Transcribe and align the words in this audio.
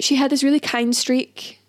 she 0.00 0.16
had 0.16 0.30
this 0.30 0.42
really 0.42 0.60
kind 0.60 0.94
streak. 0.94 1.60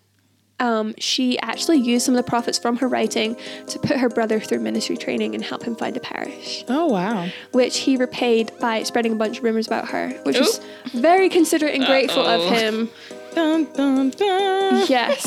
Um, 0.60 0.94
she 0.98 1.38
actually 1.38 1.76
used 1.78 2.04
some 2.04 2.16
of 2.16 2.24
the 2.24 2.28
profits 2.28 2.58
from 2.58 2.78
her 2.78 2.88
writing 2.88 3.36
to 3.68 3.78
put 3.78 3.96
her 3.98 4.08
brother 4.08 4.40
through 4.40 4.58
ministry 4.58 4.96
training 4.96 5.36
and 5.36 5.44
help 5.44 5.62
him 5.62 5.76
find 5.76 5.96
a 5.96 6.00
parish, 6.00 6.64
Oh 6.68 6.86
wow. 6.86 7.28
which 7.52 7.78
he 7.78 7.96
repaid 7.96 8.50
by 8.60 8.82
spreading 8.82 9.12
a 9.12 9.14
bunch 9.14 9.38
of 9.38 9.44
rumors 9.44 9.68
about 9.68 9.88
her, 9.90 10.08
which 10.24 10.36
was 10.36 10.60
very 10.94 11.28
considerate 11.28 11.74
and 11.76 11.84
grateful 11.86 12.26
of 12.26 12.40
Uh-oh. 12.40 12.50
him. 12.50 12.90
Dun, 13.36 13.64
dun, 13.72 14.10
dun. 14.10 14.84
Yes. 14.88 15.24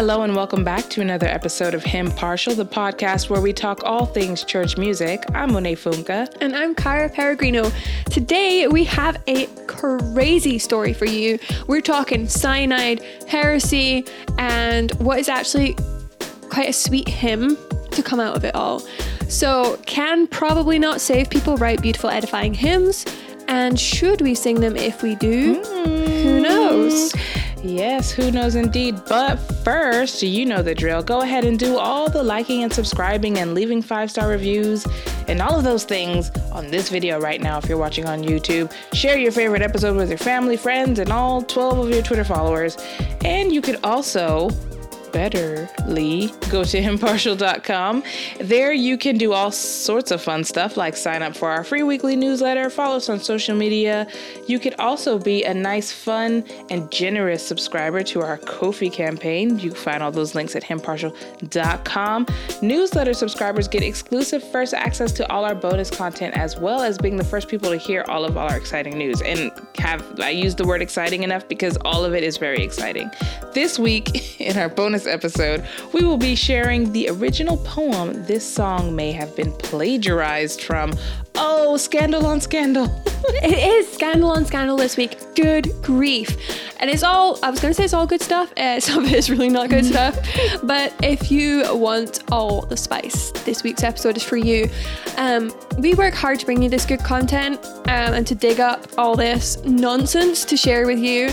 Hello 0.00 0.22
and 0.22 0.34
welcome 0.34 0.64
back 0.64 0.88
to 0.88 1.02
another 1.02 1.26
episode 1.26 1.74
of 1.74 1.84
Hymnpartial, 1.84 2.56
the 2.56 2.64
podcast 2.64 3.28
where 3.28 3.42
we 3.42 3.52
talk 3.52 3.84
all 3.84 4.06
things 4.06 4.44
church 4.44 4.78
music. 4.78 5.22
I'm 5.34 5.52
Monet 5.52 5.74
Funka. 5.76 6.26
And 6.40 6.56
I'm 6.56 6.74
Cara 6.74 7.10
Peregrino. 7.10 7.70
Today 8.06 8.66
we 8.66 8.84
have 8.84 9.22
a 9.26 9.44
crazy 9.66 10.58
story 10.58 10.94
for 10.94 11.04
you. 11.04 11.38
We're 11.66 11.82
talking 11.82 12.26
cyanide, 12.28 13.02
heresy, 13.28 14.06
and 14.38 14.90
what 14.92 15.18
is 15.18 15.28
actually 15.28 15.76
quite 16.48 16.70
a 16.70 16.72
sweet 16.72 17.06
hymn 17.06 17.58
to 17.90 18.02
come 18.02 18.20
out 18.20 18.34
of 18.34 18.44
it 18.46 18.54
all. 18.54 18.80
So, 19.28 19.78
can 19.84 20.26
probably 20.28 20.78
not 20.78 21.02
save 21.02 21.28
people 21.28 21.58
write 21.58 21.82
beautiful, 21.82 22.08
edifying 22.08 22.54
hymns? 22.54 23.04
And 23.48 23.78
should 23.78 24.22
we 24.22 24.34
sing 24.34 24.60
them 24.60 24.76
if 24.76 25.02
we 25.02 25.14
do? 25.16 25.62
Hmm. 25.62 25.90
Who 26.22 26.40
knows? 26.40 27.12
Yes, 27.62 28.10
who 28.10 28.30
knows 28.30 28.54
indeed. 28.54 28.96
But 29.06 29.36
first, 29.36 30.22
you 30.22 30.46
know 30.46 30.62
the 30.62 30.74
drill. 30.74 31.02
Go 31.02 31.20
ahead 31.20 31.44
and 31.44 31.58
do 31.58 31.76
all 31.76 32.08
the 32.08 32.22
liking 32.22 32.62
and 32.62 32.72
subscribing 32.72 33.38
and 33.38 33.54
leaving 33.54 33.82
five 33.82 34.10
star 34.10 34.28
reviews 34.28 34.86
and 35.28 35.42
all 35.42 35.58
of 35.58 35.64
those 35.64 35.84
things 35.84 36.30
on 36.52 36.70
this 36.70 36.88
video 36.88 37.20
right 37.20 37.40
now 37.40 37.58
if 37.58 37.68
you're 37.68 37.78
watching 37.78 38.06
on 38.06 38.22
YouTube. 38.22 38.72
Share 38.94 39.18
your 39.18 39.32
favorite 39.32 39.62
episode 39.62 39.96
with 39.96 40.08
your 40.08 40.18
family, 40.18 40.56
friends, 40.56 40.98
and 40.98 41.12
all 41.12 41.42
12 41.42 41.78
of 41.78 41.90
your 41.90 42.02
Twitter 42.02 42.24
followers. 42.24 42.76
And 43.24 43.52
you 43.52 43.60
could 43.60 43.78
also 43.84 44.48
betterly 45.12 46.30
go 46.50 46.64
to 46.64 46.80
hymnpartial.com 46.80 48.02
there 48.40 48.72
you 48.72 48.96
can 48.96 49.16
do 49.16 49.32
all 49.32 49.50
sorts 49.50 50.10
of 50.10 50.20
fun 50.20 50.42
stuff 50.44 50.76
like 50.76 50.96
sign 50.96 51.22
up 51.22 51.36
for 51.36 51.50
our 51.50 51.64
free 51.64 51.82
weekly 51.82 52.16
newsletter 52.16 52.70
follow 52.70 52.96
us 52.96 53.08
on 53.08 53.20
social 53.20 53.54
media. 53.54 54.06
You 54.46 54.58
could 54.58 54.74
also 54.78 55.18
be 55.18 55.44
a 55.44 55.52
nice 55.52 55.92
fun 55.92 56.44
and 56.70 56.90
generous 56.90 57.46
subscriber 57.46 58.02
to 58.04 58.22
our 58.22 58.38
Ko-fi 58.38 58.88
campaign. 58.88 59.58
You 59.58 59.70
can 59.70 59.78
find 59.78 60.02
all 60.02 60.10
those 60.10 60.34
links 60.34 60.56
at 60.56 60.62
hymnpartial.com 60.64 62.26
newsletter 62.62 63.14
subscribers 63.14 63.68
get 63.68 63.82
exclusive 63.82 64.42
first 64.50 64.74
access 64.74 65.12
to 65.12 65.30
all 65.30 65.44
our 65.44 65.54
bonus 65.54 65.90
content 65.90 66.36
as 66.36 66.58
well 66.58 66.82
as 66.82 66.98
being 66.98 67.16
the 67.16 67.24
first 67.24 67.48
people 67.48 67.70
to 67.70 67.76
hear 67.76 68.04
all 68.08 68.24
of 68.24 68.36
all 68.36 68.48
our 68.48 68.56
exciting 68.56 68.96
news. 68.96 69.20
And 69.22 69.52
have 69.78 70.20
i 70.20 70.30
use 70.30 70.54
the 70.54 70.66
word 70.66 70.82
exciting 70.82 71.22
enough 71.22 71.46
because 71.48 71.76
all 71.84 72.04
of 72.04 72.14
it 72.14 72.22
is 72.22 72.36
very 72.36 72.62
exciting. 72.62 73.10
This 73.52 73.78
week 73.78 74.40
in 74.40 74.56
our 74.56 74.68
bonus 74.68 74.99
episode, 75.06 75.66
we 75.92 76.04
will 76.04 76.16
be 76.16 76.34
sharing 76.34 76.92
the 76.92 77.08
original 77.08 77.56
poem 77.58 78.24
this 78.26 78.44
song 78.44 78.94
may 78.94 79.12
have 79.12 79.34
been 79.36 79.52
plagiarized 79.52 80.62
from. 80.62 80.92
Oh, 81.34 81.76
scandal 81.76 82.26
on 82.26 82.40
scandal. 82.40 82.88
It 83.42 83.58
is 83.58 83.90
scandal 83.90 84.30
on 84.30 84.44
scandal 84.44 84.76
this 84.76 84.96
week. 84.96 85.16
Good 85.34 85.70
grief. 85.82 86.36
And 86.80 86.90
it's 86.90 87.02
all, 87.02 87.38
I 87.42 87.50
was 87.50 87.60
going 87.60 87.70
to 87.70 87.74
say 87.74 87.84
it's 87.84 87.94
all 87.94 88.06
good 88.06 88.20
stuff. 88.20 88.52
Uh, 88.56 88.80
some 88.80 89.04
of 89.04 89.12
it 89.12 89.16
is 89.16 89.30
really 89.30 89.48
not 89.48 89.70
good 89.70 89.84
stuff. 89.84 90.18
But 90.62 90.92
if 91.02 91.30
you 91.30 91.64
want 91.76 92.20
all 92.32 92.62
the 92.62 92.76
spice, 92.76 93.30
this 93.44 93.62
week's 93.62 93.82
episode 93.82 94.16
is 94.16 94.22
for 94.22 94.36
you. 94.36 94.68
Um, 95.16 95.52
we 95.78 95.94
work 95.94 96.14
hard 96.14 96.40
to 96.40 96.46
bring 96.46 96.62
you 96.62 96.68
this 96.68 96.84
good 96.84 97.00
content 97.00 97.64
um, 97.64 98.14
and 98.14 98.26
to 98.26 98.34
dig 98.34 98.60
up 98.60 98.86
all 98.98 99.14
this 99.16 99.62
nonsense 99.64 100.44
to 100.46 100.56
share 100.56 100.86
with 100.86 100.98
you. 100.98 101.30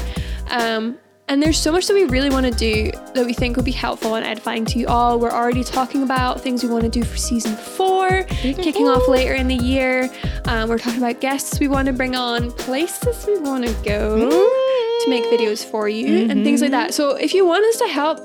Um, 0.50 0.98
and 1.30 1.44
there's 1.44 1.60
so 1.60 1.72
much 1.74 1.88
that 1.88 1.94
we 1.94 2.06
really 2.06 2.30
want 2.30 2.46
to 2.46 2.52
do 2.52 2.90
that 3.14 3.26
we 3.26 3.34
think 3.34 3.58
would 3.58 3.66
be 3.66 3.72
helpful 3.72 4.16
and 4.16 4.26
edifying 4.26 4.64
to 4.66 4.80
you 4.80 4.88
all. 4.88 5.20
We're 5.20 5.32
already 5.32 5.64
talking 5.64 6.04
about 6.04 6.40
things 6.40 6.64
we 6.64 6.70
want 6.70 6.84
to 6.84 6.90
do 6.90 7.04
for 7.04 7.18
season 7.18 7.56
four, 7.56 8.24
kicking 8.24 8.88
off 8.88 9.08
later 9.10 9.34
in 9.34 9.48
the 9.50 9.56
year. 9.56 10.10
Um, 10.46 10.70
we're 10.70 10.78
talking 10.78 11.00
about 11.04 11.20
guests 11.20 11.60
we 11.60 11.68
want 11.68 11.88
to 11.88 11.94
bring 11.94 12.16
on, 12.16 12.52
places 12.54 13.26
we 13.28 13.40
want 13.40 13.66
to 13.68 13.74
go 13.84 14.30
to 14.30 15.10
make 15.10 15.24
videos 15.26 15.66
for 15.66 15.90
you, 15.90 16.30
and 16.30 16.46
things 16.46 16.62
like 16.62 16.72
that. 16.72 16.94
So 16.94 17.16
if 17.16 17.34
you 17.34 17.46
want 17.46 17.66
us 17.66 17.78
to 17.80 17.88
help, 17.88 18.20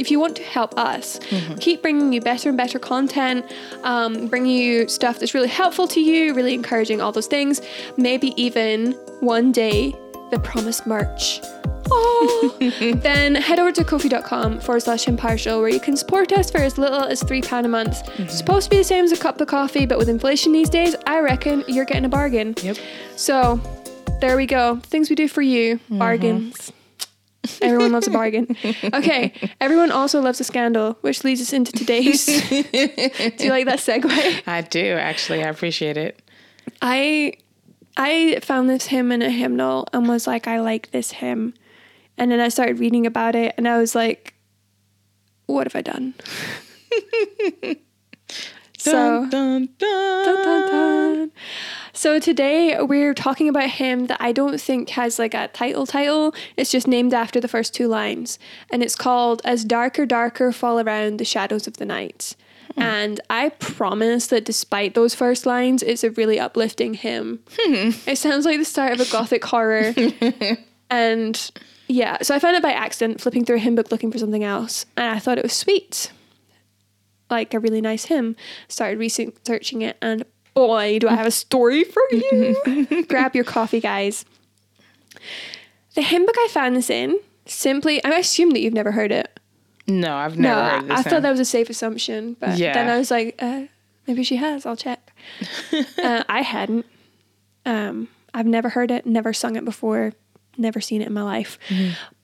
if 0.00 0.10
you 0.10 0.18
want 0.18 0.34
to 0.36 0.42
help 0.42 0.76
us, 0.76 1.20
keep 1.60 1.80
bringing 1.80 2.12
you 2.12 2.20
better 2.20 2.48
and 2.48 2.58
better 2.58 2.80
content, 2.80 3.44
um, 3.84 4.26
bringing 4.26 4.56
you 4.56 4.88
stuff 4.88 5.20
that's 5.20 5.32
really 5.34 5.48
helpful 5.48 5.86
to 5.88 6.00
you, 6.00 6.34
really 6.34 6.54
encouraging 6.54 7.00
all 7.00 7.12
those 7.12 7.28
things. 7.28 7.60
Maybe 7.96 8.34
even 8.42 8.94
one 9.20 9.52
day 9.52 9.94
the 10.30 10.38
promised 10.38 10.86
merch. 10.86 11.40
Oh. 11.92 12.56
then 13.02 13.34
head 13.34 13.58
over 13.58 13.72
to 13.72 13.84
ko-fi.com 13.84 14.60
forward 14.60 14.80
slash 14.80 15.04
hymnpartial 15.04 15.60
where 15.60 15.68
you 15.68 15.80
can 15.80 15.96
support 15.96 16.32
us 16.32 16.50
for 16.50 16.58
as 16.58 16.78
little 16.78 17.02
as 17.02 17.22
£3 17.22 17.64
a 17.64 17.68
month. 17.68 18.08
It's 18.18 18.36
supposed 18.36 18.64
to 18.64 18.70
be 18.70 18.76
the 18.78 18.84
same 18.84 19.04
as 19.04 19.12
a 19.12 19.16
cup 19.16 19.40
of 19.40 19.48
coffee, 19.48 19.86
but 19.86 19.98
with 19.98 20.08
inflation 20.08 20.52
these 20.52 20.70
days, 20.70 20.94
I 21.06 21.20
reckon 21.20 21.64
you're 21.66 21.84
getting 21.84 22.04
a 22.04 22.08
bargain. 22.08 22.54
Yep. 22.62 22.76
So 23.16 23.60
there 24.20 24.36
we 24.36 24.46
go. 24.46 24.76
Things 24.84 25.10
we 25.10 25.16
do 25.16 25.28
for 25.28 25.42
you. 25.42 25.76
Mm-hmm. 25.76 25.98
Bargains. 25.98 26.72
Everyone 27.62 27.92
loves 27.92 28.06
a 28.06 28.10
bargain. 28.10 28.54
Okay, 28.92 29.32
everyone 29.60 29.90
also 29.90 30.20
loves 30.20 30.40
a 30.40 30.44
scandal, 30.44 30.98
which 31.00 31.24
leads 31.24 31.40
us 31.40 31.54
into 31.54 31.72
today's. 31.72 32.26
do 32.48 32.54
you 32.54 33.50
like 33.50 33.64
that 33.64 33.78
segue? 33.78 34.42
I 34.46 34.60
do, 34.60 34.94
actually. 34.94 35.42
I 35.42 35.48
appreciate 35.48 35.96
it. 35.96 36.20
I 36.82 37.32
I 37.96 38.38
found 38.42 38.70
this 38.70 38.86
hymn 38.86 39.12
in 39.12 39.22
a 39.22 39.30
hymnal 39.30 39.86
and 39.92 40.08
was 40.08 40.26
like, 40.26 40.46
I 40.46 40.60
like 40.60 40.90
this 40.90 41.12
hymn. 41.12 41.54
And 42.16 42.30
then 42.30 42.40
I 42.40 42.48
started 42.48 42.78
reading 42.78 43.06
about 43.06 43.34
it 43.34 43.54
and 43.56 43.66
I 43.68 43.78
was 43.78 43.94
like, 43.94 44.34
what 45.46 45.66
have 45.66 45.76
I 45.76 45.82
done? 45.82 46.14
so 48.78 49.26
Dun, 49.28 49.68
dun, 49.78 50.34
dun. 50.44 51.32
So 51.92 52.18
today 52.18 52.80
we're 52.80 53.12
talking 53.14 53.48
about 53.48 53.64
a 53.64 53.68
hymn 53.68 54.06
that 54.06 54.16
I 54.20 54.32
don't 54.32 54.58
think 54.60 54.90
has 54.90 55.18
like 55.18 55.34
a 55.34 55.48
title 55.48 55.86
title. 55.86 56.34
It's 56.56 56.70
just 56.70 56.86
named 56.86 57.12
after 57.12 57.40
the 57.40 57.48
first 57.48 57.74
two 57.74 57.88
lines. 57.88 58.38
And 58.70 58.82
it's 58.82 58.96
called 58.96 59.42
As 59.44 59.64
Darker 59.64 60.06
Darker 60.06 60.52
Fall 60.52 60.80
Around 60.80 61.18
the 61.18 61.24
Shadows 61.24 61.66
of 61.66 61.76
the 61.76 61.84
Night. 61.84 62.36
Hmm. 62.74 62.82
And 62.82 63.20
I 63.30 63.50
promise 63.50 64.28
that 64.28 64.44
despite 64.44 64.94
those 64.94 65.14
first 65.14 65.46
lines, 65.46 65.82
it's 65.82 66.04
a 66.04 66.10
really 66.10 66.38
uplifting 66.38 66.94
hymn. 66.94 67.40
Hmm. 67.58 67.90
It 68.06 68.16
sounds 68.16 68.44
like 68.44 68.58
the 68.58 68.64
start 68.64 68.92
of 68.92 69.00
a 69.00 69.10
gothic 69.10 69.44
horror. 69.44 69.94
and 70.90 71.50
yeah, 71.88 72.18
so 72.22 72.34
I 72.34 72.38
found 72.38 72.56
it 72.56 72.62
by 72.62 72.72
accident, 72.72 73.20
flipping 73.20 73.44
through 73.44 73.56
a 73.56 73.60
hymn 73.60 73.74
book 73.74 73.90
looking 73.90 74.12
for 74.12 74.18
something 74.18 74.44
else. 74.44 74.86
And 74.96 75.06
I 75.06 75.18
thought 75.18 75.38
it 75.38 75.44
was 75.44 75.52
sweet 75.52 76.12
like 77.30 77.54
a 77.54 77.60
really 77.60 77.80
nice 77.80 78.06
hymn. 78.06 78.36
Started 78.68 78.98
researching 78.98 79.82
it, 79.82 79.96
and 80.02 80.24
boy, 80.54 80.98
do 80.98 81.08
I 81.08 81.14
have 81.14 81.26
a 81.26 81.30
story 81.30 81.84
for 81.84 82.02
you! 82.10 83.04
Grab 83.08 83.34
your 83.34 83.44
coffee, 83.44 83.80
guys. 83.80 84.24
The 85.94 86.02
hymn 86.02 86.26
book 86.26 86.36
I 86.38 86.48
found 86.50 86.76
this 86.76 86.90
in 86.90 87.18
simply, 87.46 88.02
I 88.04 88.10
assume 88.18 88.50
that 88.50 88.60
you've 88.60 88.74
never 88.74 88.92
heard 88.92 89.12
it. 89.12 89.39
No, 89.90 90.16
I've 90.16 90.38
never 90.38 90.62
no, 90.62 90.68
heard 90.68 90.88
this. 90.88 90.98
I 90.98 91.02
thought 91.02 91.22
that 91.22 91.30
was 91.30 91.40
a 91.40 91.44
safe 91.44 91.68
assumption, 91.70 92.36
but 92.38 92.56
Yeah. 92.58 92.72
then 92.74 92.88
I 92.88 92.96
was 92.98 93.10
like, 93.10 93.34
uh, 93.40 93.62
maybe 94.06 94.22
she 94.22 94.36
has. 94.36 94.64
I'll 94.66 94.76
check. 94.76 95.12
uh, 96.02 96.24
I 96.28 96.42
hadn't. 96.42 96.86
Um, 97.66 98.08
I've 98.32 98.46
never 98.46 98.70
heard 98.70 98.90
it, 98.90 99.04
never 99.06 99.32
sung 99.32 99.56
it 99.56 99.64
before, 99.64 100.12
never 100.56 100.80
seen 100.80 101.02
it 101.02 101.08
in 101.08 101.12
my 101.12 101.22
life. 101.22 101.58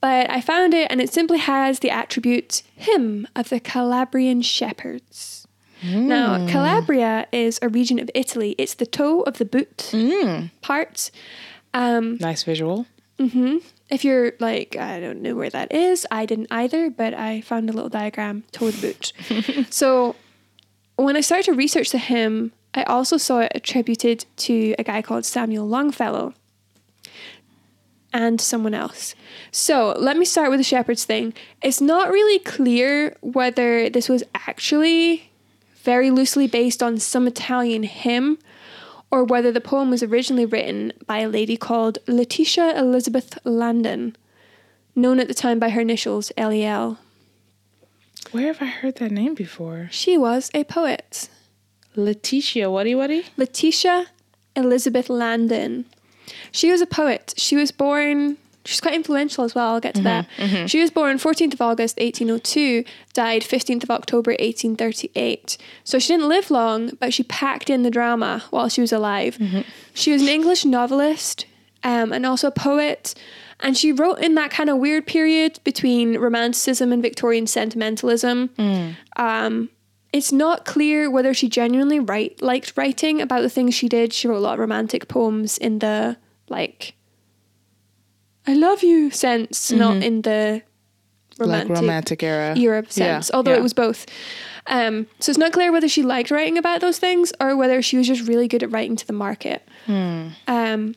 But 0.01 0.31
I 0.31 0.41
found 0.41 0.73
it, 0.75 0.91
and 0.91 1.01
it 1.01 1.13
simply 1.13 1.39
has 1.39 1.81
the 1.81 1.91
attributes 1.91 2.63
hymn 2.77 3.27
of 3.35 3.49
the 3.49 3.61
Calabrian 3.61 4.43
shepherds. 4.43 5.47
Now, 5.85 6.47
Calabria 6.49 7.27
is 7.33 7.59
a 7.61 7.69
region 7.69 7.99
of 7.99 8.11
Italy. 8.15 8.55
It's 8.59 8.75
the 8.75 8.87
toe 8.87 9.21
of 9.23 9.37
the 9.39 9.45
boot 9.45 9.93
part. 10.63 11.11
Um, 11.75 12.17
nice 12.19 12.43
visual. 12.45 12.87
If 13.89 14.05
you're 14.05 14.33
like, 14.41 14.77
I 14.77 15.01
don't 15.01 15.23
know 15.23 15.35
where 15.35 15.51
that 15.51 15.73
is, 15.73 16.07
I 16.11 16.27
didn't 16.27 16.49
either, 16.51 16.91
but 16.91 17.15
I 17.15 17.41
found 17.41 17.71
a 17.71 17.73
little 17.73 17.89
diagram, 17.89 18.45
toe 18.53 18.71
the 18.71 18.81
boot. 18.81 19.67
so 19.71 20.17
when 20.97 21.17
I 21.17 21.21
started 21.21 21.47
to 21.47 21.53
research 21.53 21.91
the 21.91 21.99
hymn, 21.99 22.53
I 22.75 22.83
also 22.85 23.17
saw 23.17 23.41
it 23.41 23.53
attributed 23.55 24.27
to 24.39 24.75
a 24.79 24.83
guy 24.83 25.03
called 25.03 25.25
Samuel 25.25 25.67
Longfellow 25.67 26.35
and 28.13 28.41
someone 28.41 28.75
else. 28.75 29.15
So 29.51 29.95
let 29.99 30.17
me 30.17 30.25
start 30.25 30.51
with 30.51 30.59
the 30.59 30.65
shepherd's 30.65 31.05
thing. 31.05 31.35
It's 31.63 31.81
not 31.81 32.11
really 32.11 32.39
clear 32.41 33.17
whether 33.21 33.89
this 33.89 34.09
was 34.09 34.25
actually 34.35 35.31
very 35.83 36.11
loosely 36.11 36.47
based 36.47 36.83
on 36.83 36.99
some 36.99 37.27
Italian 37.27 37.85
hymn 37.85 38.39
or 39.11 39.25
whether 39.25 39.53
the 39.53 39.61
poem 39.61 39.91
was 39.91 40.03
originally 40.03 40.45
written 40.45 40.93
by 41.07 41.19
a 41.19 41.29
lady 41.29 41.57
called 41.57 41.99
Letitia 42.07 42.79
Elizabeth 42.79 43.39
Landon, 43.45 44.17
known 44.95 45.21
at 45.21 45.29
the 45.29 45.35
time 45.35 45.59
by 45.59 45.71
her 45.71 45.81
initials 45.81 46.33
LEL. 46.37 46.99
Where 48.33 48.49
have 48.49 48.61
I 48.61 48.67
heard 48.67 48.97
that 48.97 49.13
name 49.13 49.35
before? 49.35 49.89
She 49.93 50.19
was 50.19 50.51
a 50.53 50.65
poet. 50.65 51.29
Letitia, 51.95 52.71
whatty 52.71 52.95
whatty? 52.95 53.27
Letitia 53.37 54.07
Elizabeth 54.55 55.09
Landon. 55.09 55.87
She 56.51 56.71
was 56.71 56.81
a 56.81 56.87
poet. 56.87 57.35
She 57.37 57.57
was 57.57 57.71
born, 57.71 58.37
she's 58.67 58.81
quite 58.81 58.95
influential 58.95 59.45
as 59.45 59.55
well. 59.55 59.75
I'll 59.75 59.81
get 59.81 59.95
to 59.95 60.03
that. 60.03 60.27
She 60.67 60.81
was 60.81 60.91
born 60.91 61.19
14th 61.19 61.55
of 61.55 61.61
August 61.61 61.97
1802, 61.99 62.85
died 63.13 63.43
15th 63.43 63.83
of 63.85 63.91
October 63.91 64.33
1838. 64.33 65.57
So 65.85 65.99
she 65.99 66.13
didn't 66.13 66.29
live 66.29 66.51
long, 66.51 66.91
but 67.01 67.15
she 67.15 67.23
packed 67.23 67.71
in 67.71 67.83
the 67.83 67.91
drama 67.91 68.45
while 68.51 68.69
she 68.69 68.81
was 68.81 68.93
alive. 68.93 69.39
She 69.95 70.13
was 70.13 70.23
an 70.23 70.29
English 70.29 70.65
novelist 70.65 71.47
um, 71.83 72.13
and 72.13 72.27
also 72.27 72.49
a 72.49 72.53
poet. 72.53 73.15
And 73.61 73.77
she 73.77 73.91
wrote 73.93 74.19
in 74.19 74.35
that 74.35 74.51
kind 74.51 74.69
of 74.69 74.77
weird 74.79 75.07
period 75.07 75.61
between 75.65 76.19
Romanticism 76.19 76.93
and 76.93 77.03
Victorian 77.03 77.47
sentimentalism. 77.47 78.51
Um, 79.17 79.71
it's 80.13 80.33
not 80.33 80.65
clear 80.65 81.11
whether 81.11 81.35
she 81.35 81.49
genuinely 81.49 81.99
write 82.01 82.41
liked 82.41 82.73
writing 82.77 83.21
about 83.21 83.43
the 83.43 83.51
things 83.51 83.75
she 83.75 83.89
did. 83.89 84.13
She 84.13 84.29
wrote 84.29 84.39
a 84.39 84.41
lot 84.41 84.55
of 84.55 84.61
romantic 84.61 85.09
poems 85.09 85.59
in 85.59 85.79
the 85.81 86.17
like 86.49 86.95
I 88.47 88.55
love 88.55 88.83
you 88.83 89.11
sense, 89.11 89.71
not 89.73 90.03
in 90.03 90.23
the 90.23 90.63
romantic, 91.39 91.69
like 91.69 91.79
romantic 91.81 92.23
era. 92.23 92.57
Europe 92.57 92.87
Yeah, 92.87 93.21
sense. 93.21 93.31
Although 93.33 93.53
yeah. 93.53 93.59
it 93.59 93.63
was 93.63 93.75
both. 93.75 94.07
Um, 94.69 95.07
so 95.21 95.31
it's 95.31 95.39
not 95.39 95.53
clear 95.53 95.71
whether 95.71 95.89
she 95.89 96.03
liked 96.03 96.31
writing 96.31 96.59
about 96.59 96.81
those 96.81 96.99
things 96.99 97.33
or 97.41 97.57
whether 97.57 97.83
she 97.83 97.97
was 97.97 98.07
just 98.07 98.27
really 98.27 98.49
good 98.49 98.63
at 98.63 98.71
writing 98.71 98.97
to 98.97 99.07
the 99.07 99.13
market. 99.13 99.67
Hmm. 99.87 100.29
Um, 100.49 100.95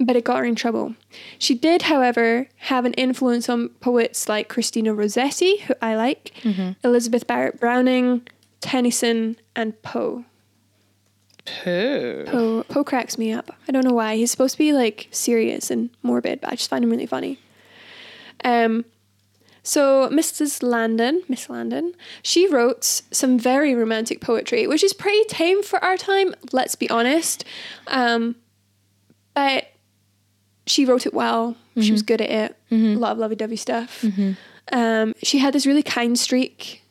but 0.00 0.16
it 0.16 0.24
got 0.24 0.38
her 0.38 0.44
in 0.44 0.54
trouble. 0.54 0.94
She 1.38 1.54
did, 1.54 1.82
however, 1.82 2.48
have 2.56 2.84
an 2.84 2.94
influence 2.94 3.48
on 3.48 3.68
poets 3.80 4.28
like 4.28 4.48
Christina 4.48 4.92
Rossetti, 4.94 5.58
who 5.58 5.74
I 5.80 5.94
like, 5.96 6.32
Mm-hmm. 6.42 6.72
Elizabeth 6.86 7.26
Barrett 7.26 7.60
Browning, 7.60 8.26
Tennyson, 8.60 9.36
and 9.54 9.80
Poe. 9.82 10.24
Pooh. 11.46 12.24
Poe 12.26 12.62
Poe 12.68 12.84
cracks 12.84 13.18
me 13.18 13.32
up. 13.32 13.50
I 13.68 13.72
don't 13.72 13.84
know 13.84 13.92
why. 13.94 14.16
He's 14.16 14.30
supposed 14.30 14.52
to 14.54 14.58
be 14.58 14.72
like 14.72 15.08
serious 15.10 15.70
and 15.70 15.90
morbid, 16.02 16.40
but 16.40 16.50
I 16.52 16.56
just 16.56 16.70
find 16.70 16.82
him 16.84 16.90
really 16.90 17.06
funny. 17.06 17.38
Um, 18.44 18.84
so 19.62 20.08
Mrs. 20.10 20.62
Landon, 20.62 21.22
Miss 21.28 21.48
Landon, 21.48 21.94
she 22.22 22.46
wrote 22.46 22.84
some 22.84 23.38
very 23.38 23.74
romantic 23.74 24.20
poetry, 24.20 24.66
which 24.66 24.82
is 24.84 24.92
pretty 24.92 25.24
tame 25.24 25.62
for 25.62 25.82
our 25.82 25.96
time. 25.96 26.34
Let's 26.52 26.74
be 26.74 26.88
honest. 26.90 27.44
Um, 27.86 28.36
but 29.34 29.68
she 30.66 30.84
wrote 30.84 31.06
it 31.06 31.14
well. 31.14 31.56
She 31.80 31.90
was 31.92 32.02
good 32.02 32.20
at 32.20 32.30
it. 32.30 32.56
A 32.70 32.98
lot 32.98 33.12
of 33.12 33.18
lovey-dovey 33.18 33.56
stuff. 33.56 34.04
Um, 34.72 35.14
she 35.22 35.38
had 35.38 35.52
this 35.52 35.66
really 35.66 35.82
kind 35.82 36.16
streak. 36.18 36.83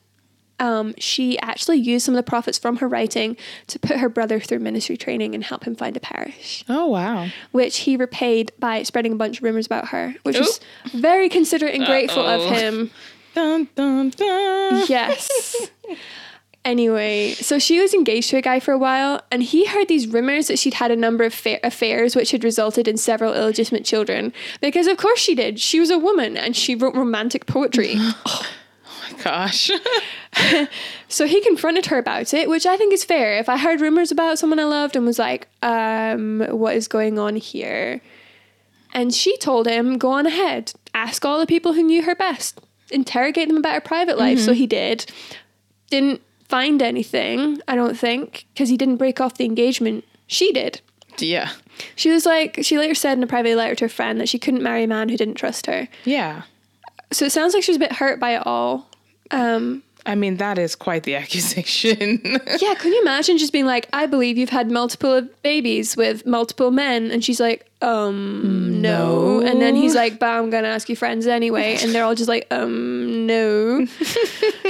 Um, 0.59 0.93
she 0.97 1.37
actually 1.39 1.77
used 1.79 2.05
some 2.05 2.15
of 2.15 2.23
the 2.23 2.29
profits 2.29 2.57
from 2.57 2.77
her 2.77 2.87
writing 2.87 3.35
to 3.67 3.79
put 3.79 3.97
her 3.97 4.07
brother 4.07 4.39
through 4.39 4.59
ministry 4.59 4.95
training 4.95 5.33
and 5.35 5.43
help 5.43 5.65
him 5.65 5.75
find 5.75 5.97
a 5.97 5.99
parish, 5.99 6.63
Oh 6.69 6.87
wow. 6.87 7.27
which 7.51 7.79
he 7.79 7.97
repaid 7.97 8.51
by 8.59 8.83
spreading 8.83 9.11
a 9.13 9.15
bunch 9.15 9.37
of 9.39 9.43
rumors 9.43 9.65
about 9.65 9.89
her, 9.89 10.15
which 10.23 10.37
was 10.37 10.59
very 10.93 11.27
considerate 11.27 11.73
and 11.75 11.85
grateful 11.85 12.25
of 12.25 12.41
Uh-oh. 12.41 12.53
him. 12.53 12.91
Dun 13.35 13.67
dun 13.75 14.09
dun. 14.11 14.83
Yes. 14.87 15.69
Anyway, 16.65 17.33
so 17.33 17.59
she 17.59 17.81
was 17.81 17.93
engaged 17.93 18.29
to 18.29 18.37
a 18.37 18.41
guy 18.41 18.57
for 18.57 18.71
a 18.71 18.77
while, 18.77 19.21
and 19.29 19.43
he 19.43 19.65
heard 19.65 19.89
these 19.89 20.07
rumors 20.07 20.47
that 20.47 20.57
she'd 20.57 20.75
had 20.75 20.91
a 20.91 20.95
number 20.95 21.25
of 21.25 21.33
fa- 21.33 21.59
affairs 21.61 22.15
which 22.15 22.31
had 22.31 22.41
resulted 22.41 22.87
in 22.87 22.95
several 22.95 23.33
illegitimate 23.33 23.83
children. 23.83 24.31
Because, 24.61 24.87
of 24.87 24.95
course, 24.95 25.19
she 25.19 25.35
did. 25.35 25.59
She 25.59 25.81
was 25.81 25.89
a 25.89 25.97
woman 25.97 26.37
and 26.37 26.55
she 26.55 26.73
wrote 26.73 26.95
romantic 26.95 27.47
poetry. 27.47 27.95
Oh 28.25 28.45
gosh. 29.23 29.71
so 31.07 31.27
he 31.27 31.41
confronted 31.41 31.87
her 31.87 31.97
about 31.97 32.33
it, 32.33 32.49
which 32.49 32.65
I 32.65 32.77
think 32.77 32.93
is 32.93 33.03
fair. 33.03 33.37
If 33.37 33.49
I 33.49 33.57
heard 33.57 33.81
rumors 33.81 34.11
about 34.11 34.39
someone 34.39 34.59
I 34.59 34.65
loved 34.65 34.95
and 34.95 35.05
was 35.05 35.19
like, 35.19 35.47
um, 35.61 36.45
what 36.49 36.75
is 36.75 36.87
going 36.87 37.19
on 37.19 37.35
here? 37.35 38.01
And 38.93 39.13
she 39.13 39.37
told 39.37 39.67
him, 39.67 39.97
go 39.97 40.11
on 40.11 40.25
ahead, 40.25 40.73
ask 40.93 41.25
all 41.25 41.39
the 41.39 41.47
people 41.47 41.73
who 41.73 41.83
knew 41.83 42.03
her 42.03 42.15
best, 42.15 42.61
interrogate 42.91 43.47
them 43.47 43.57
about 43.57 43.73
her 43.73 43.81
private 43.81 44.17
life. 44.17 44.39
So 44.39 44.53
he 44.53 44.67
did. 44.67 45.11
Didn't 45.89 46.21
find 46.47 46.81
anything, 46.81 47.59
I 47.67 47.75
don't 47.75 47.97
think, 47.97 48.45
because 48.53 48.69
he 48.69 48.77
didn't 48.77 48.97
break 48.97 49.19
off 49.19 49.35
the 49.37 49.45
engagement. 49.45 50.05
She 50.27 50.51
did. 50.51 50.81
yeah. 51.17 51.51
She 51.95 52.11
was 52.11 52.23
like, 52.25 52.59
she 52.61 52.77
later 52.77 52.93
said 52.93 53.17
in 53.17 53.23
a 53.23 53.27
private 53.27 53.57
letter 53.57 53.73
to 53.75 53.85
a 53.85 53.89
friend 53.89 54.19
that 54.19 54.29
she 54.29 54.37
couldn't 54.37 54.61
marry 54.61 54.83
a 54.83 54.87
man 54.87 55.09
who 55.09 55.17
didn't 55.17 55.35
trust 55.35 55.65
her. 55.65 55.87
Yeah. 56.05 56.43
So 57.11 57.25
it 57.25 57.31
sounds 57.31 57.55
like 57.55 57.63
she 57.63 57.71
was 57.71 57.77
a 57.77 57.79
bit 57.79 57.93
hurt 57.93 58.19
by 58.19 58.35
it 58.35 58.43
all. 58.45 58.89
Um, 59.33 59.83
I 60.05 60.15
mean, 60.15 60.35
that 60.37 60.57
is 60.57 60.75
quite 60.75 61.03
the 61.03 61.15
accusation. 61.23 62.19
yeah, 62.59 62.73
can 62.75 62.91
you 62.91 63.01
imagine 63.01 63.37
just 63.37 63.53
being 63.53 63.65
like, 63.65 63.87
I 63.93 64.05
believe 64.05 64.37
you've 64.37 64.49
had 64.49 64.69
multiple 64.69 65.27
babies 65.43 65.95
with 65.95 66.25
multiple 66.25 66.71
men? 66.71 67.09
And 67.09 67.23
she's 67.23 67.39
like, 67.39 67.65
um, 67.81 68.81
no. 68.81 69.39
No. 69.39 69.45
And 69.47 69.61
then 69.61 69.75
he's 69.75 69.95
like, 69.95 70.19
but 70.19 70.27
I'm 70.29 70.49
going 70.49 70.63
to 70.63 70.69
ask 70.69 70.89
your 70.89 70.97
friends 70.97 71.25
anyway. 71.25 71.77
And 71.81 71.93
they're 71.95 72.03
all 72.03 72.15
just 72.15 72.27
like, 72.27 72.47
um, 72.51 73.25
no. 73.25 73.85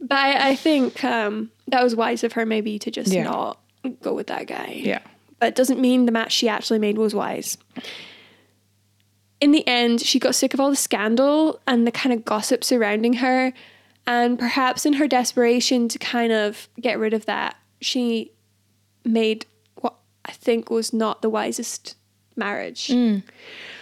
but 0.00 0.18
I, 0.18 0.50
I 0.50 0.56
think 0.56 1.04
um, 1.04 1.50
that 1.68 1.82
was 1.82 1.94
wise 1.94 2.24
of 2.24 2.32
her 2.32 2.46
maybe 2.46 2.78
to 2.78 2.90
just 2.90 3.12
Yeah. 3.12 3.24
not 3.24 3.58
go 4.02 4.14
with 4.14 4.28
that 4.28 4.46
guy. 4.46 4.80
yeah. 4.82 5.00
But 5.40 5.48
it 5.48 5.54
doesn't 5.56 5.80
mean 5.80 6.06
the 6.06 6.12
match 6.12 6.32
she 6.32 6.48
actually 6.48 6.78
made 6.78 6.96
was 6.96 7.14
wise. 7.14 7.58
In 9.44 9.50
the 9.50 9.68
end, 9.68 10.00
she 10.00 10.18
got 10.18 10.34
sick 10.34 10.54
of 10.54 10.60
all 10.60 10.70
the 10.70 10.76
scandal 10.76 11.60
and 11.66 11.86
the 11.86 11.92
kind 11.92 12.14
of 12.14 12.24
gossip 12.24 12.64
surrounding 12.64 13.12
her. 13.14 13.52
And 14.06 14.38
perhaps 14.38 14.86
in 14.86 14.94
her 14.94 15.06
desperation 15.06 15.86
to 15.88 15.98
kind 15.98 16.32
of 16.32 16.66
get 16.80 16.98
rid 16.98 17.12
of 17.12 17.26
that, 17.26 17.56
she 17.82 18.32
made 19.04 19.44
what 19.82 19.96
I 20.24 20.32
think 20.32 20.70
was 20.70 20.94
not 20.94 21.20
the 21.20 21.28
wisest 21.28 21.94
marriage. 22.36 22.90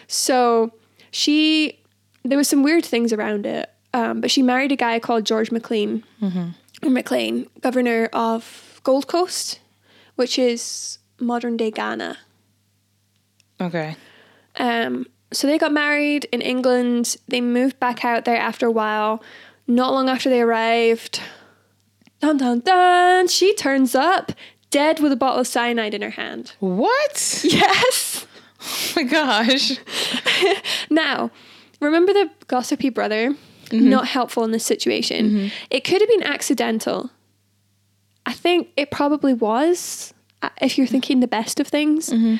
So 0.08 0.72
she, 1.12 1.78
there 2.24 2.36
was 2.38 2.48
some 2.48 2.64
weird 2.64 2.84
things 2.84 3.12
around 3.12 3.46
it, 3.46 3.70
um, 3.94 4.20
but 4.20 4.32
she 4.32 4.42
married 4.42 4.72
a 4.72 4.76
guy 4.76 4.98
called 4.98 5.24
George 5.24 5.52
McLean, 5.52 6.02
or 6.82 6.90
McLean, 6.90 7.46
governor 7.60 8.10
of 8.12 8.80
Gold 8.82 9.06
Coast, 9.06 9.60
which 10.16 10.40
is 10.40 10.98
modern 11.20 11.56
day 11.56 11.70
Ghana. 11.70 12.18
Okay. 13.60 13.94
Um, 14.56 15.06
so 15.32 15.46
they 15.46 15.58
got 15.58 15.72
married 15.72 16.26
in 16.32 16.40
England. 16.40 17.16
They 17.28 17.40
moved 17.40 17.78
back 17.80 18.04
out 18.04 18.24
there 18.24 18.36
after 18.36 18.66
a 18.66 18.70
while. 18.70 19.22
Not 19.66 19.92
long 19.92 20.08
after 20.08 20.28
they 20.28 20.40
arrived, 20.40 21.20
dun 22.20 22.36
dun 22.36 22.60
dun, 22.60 23.28
she 23.28 23.54
turns 23.54 23.94
up 23.94 24.32
dead 24.70 25.00
with 25.00 25.12
a 25.12 25.16
bottle 25.16 25.40
of 25.40 25.46
cyanide 25.46 25.94
in 25.94 26.02
her 26.02 26.10
hand. 26.10 26.54
What? 26.58 27.44
Yes. 27.44 28.26
Oh 28.60 28.92
my 28.96 29.02
gosh. 29.04 29.78
Now, 30.90 31.30
remember 31.80 32.12
the 32.12 32.30
gossipy 32.48 32.90
brother? 32.90 33.34
Mm-hmm. 33.66 33.88
Not 33.88 34.08
helpful 34.08 34.44
in 34.44 34.50
this 34.50 34.64
situation. 34.64 35.30
Mm-hmm. 35.30 35.46
It 35.70 35.84
could 35.84 36.00
have 36.00 36.08
been 36.08 36.22
accidental. 36.22 37.10
I 38.26 38.32
think 38.32 38.68
it 38.76 38.90
probably 38.90 39.34
was, 39.34 40.12
Uh, 40.42 40.48
if 40.60 40.76
you're 40.76 40.86
mm-hmm. 40.86 40.92
thinking 40.92 41.20
the 41.20 41.28
best 41.28 41.60
of 41.60 41.68
things, 41.68 42.10
mm-hmm. 42.10 42.36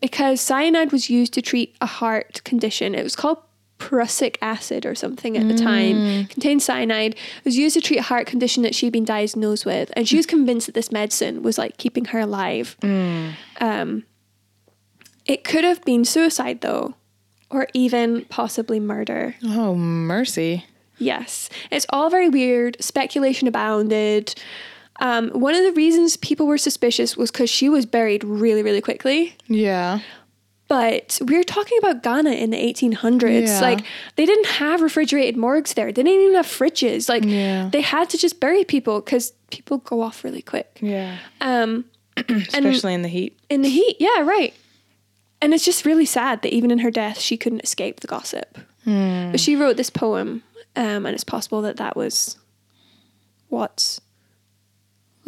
because 0.00 0.40
cyanide 0.40 0.92
was 0.92 1.10
used 1.10 1.32
to 1.34 1.42
treat 1.42 1.76
a 1.80 1.86
heart 1.86 2.42
condition. 2.44 2.94
It 2.94 3.02
was 3.02 3.16
called 3.16 3.38
prussic 3.78 4.38
acid 4.42 4.86
or 4.86 4.94
something 4.94 5.36
at 5.36 5.48
the 5.48 5.56
time. 5.56 5.96
Mm. 5.96 6.30
Contained 6.30 6.62
cyanide. 6.62 7.14
It 7.14 7.44
was 7.44 7.56
used 7.56 7.74
to 7.74 7.80
treat 7.80 7.96
a 7.98 8.02
heart 8.02 8.26
condition 8.26 8.62
that 8.62 8.74
she'd 8.74 8.92
been 8.92 9.06
diagnosed 9.06 9.66
with, 9.66 9.90
and 9.96 10.08
she 10.08 10.16
was 10.16 10.26
convinced 10.26 10.66
that 10.66 10.74
this 10.74 10.92
medicine 10.92 11.42
was 11.42 11.58
like 11.58 11.76
keeping 11.78 12.04
her 12.06 12.20
alive. 12.20 12.76
Mm. 12.82 13.32
Um, 13.60 14.04
it 15.26 15.42
could 15.44 15.64
have 15.64 15.82
been 15.84 16.04
suicide 16.04 16.60
though, 16.60 16.94
or 17.50 17.66
even 17.74 18.26
possibly 18.26 18.78
murder. 18.78 19.34
Oh, 19.42 19.74
mercy. 19.74 20.66
Yes, 20.98 21.48
it's 21.70 21.86
all 21.88 22.10
very 22.10 22.28
weird. 22.28 22.76
Speculation 22.80 23.48
abounded. 23.48 24.34
Um, 25.00 25.30
one 25.30 25.54
of 25.54 25.64
the 25.64 25.72
reasons 25.72 26.16
people 26.16 26.46
were 26.46 26.58
suspicious 26.58 27.16
was 27.16 27.30
because 27.30 27.48
she 27.50 27.68
was 27.68 27.86
buried 27.86 28.22
really, 28.22 28.62
really 28.62 28.80
quickly. 28.82 29.34
Yeah. 29.48 30.00
But 30.68 31.18
we're 31.22 31.42
talking 31.42 31.78
about 31.78 32.02
Ghana 32.04 32.30
in 32.30 32.50
the 32.50 32.56
1800s. 32.56 33.46
Yeah. 33.46 33.60
Like, 33.60 33.80
they 34.16 34.24
didn't 34.24 34.46
have 34.46 34.82
refrigerated 34.82 35.36
morgues 35.36 35.74
there. 35.74 35.86
They 35.86 36.02
didn't 36.04 36.20
even 36.20 36.36
have 36.36 36.46
fridges. 36.46 37.08
Like, 37.08 37.24
Yeah. 37.24 37.70
they 37.72 37.80
had 37.80 38.08
to 38.10 38.18
just 38.18 38.38
bury 38.38 38.62
people 38.64 39.00
because 39.00 39.32
people 39.50 39.78
go 39.78 40.00
off 40.02 40.22
really 40.22 40.42
quick. 40.42 40.78
Yeah. 40.80 41.18
Um, 41.40 41.86
Especially 42.28 42.94
in 42.94 43.02
the 43.02 43.08
heat. 43.08 43.36
in 43.48 43.62
the 43.62 43.68
heat, 43.68 43.96
yeah, 43.98 44.20
right. 44.20 44.54
And 45.42 45.54
it's 45.54 45.64
just 45.64 45.84
really 45.86 46.04
sad 46.06 46.42
that 46.42 46.52
even 46.52 46.70
in 46.70 46.80
her 46.80 46.90
death, 46.90 47.18
she 47.18 47.36
couldn't 47.36 47.62
escape 47.64 48.00
the 48.00 48.06
gossip. 48.06 48.58
But 48.84 49.40
she 49.40 49.56
wrote 49.56 49.76
this 49.76 49.88
poem, 49.90 50.42
um, 50.76 51.06
and 51.06 51.14
it's 51.14 51.24
possible 51.24 51.62
that 51.62 51.78
that 51.78 51.96
was 51.96 52.36
what 53.48 53.98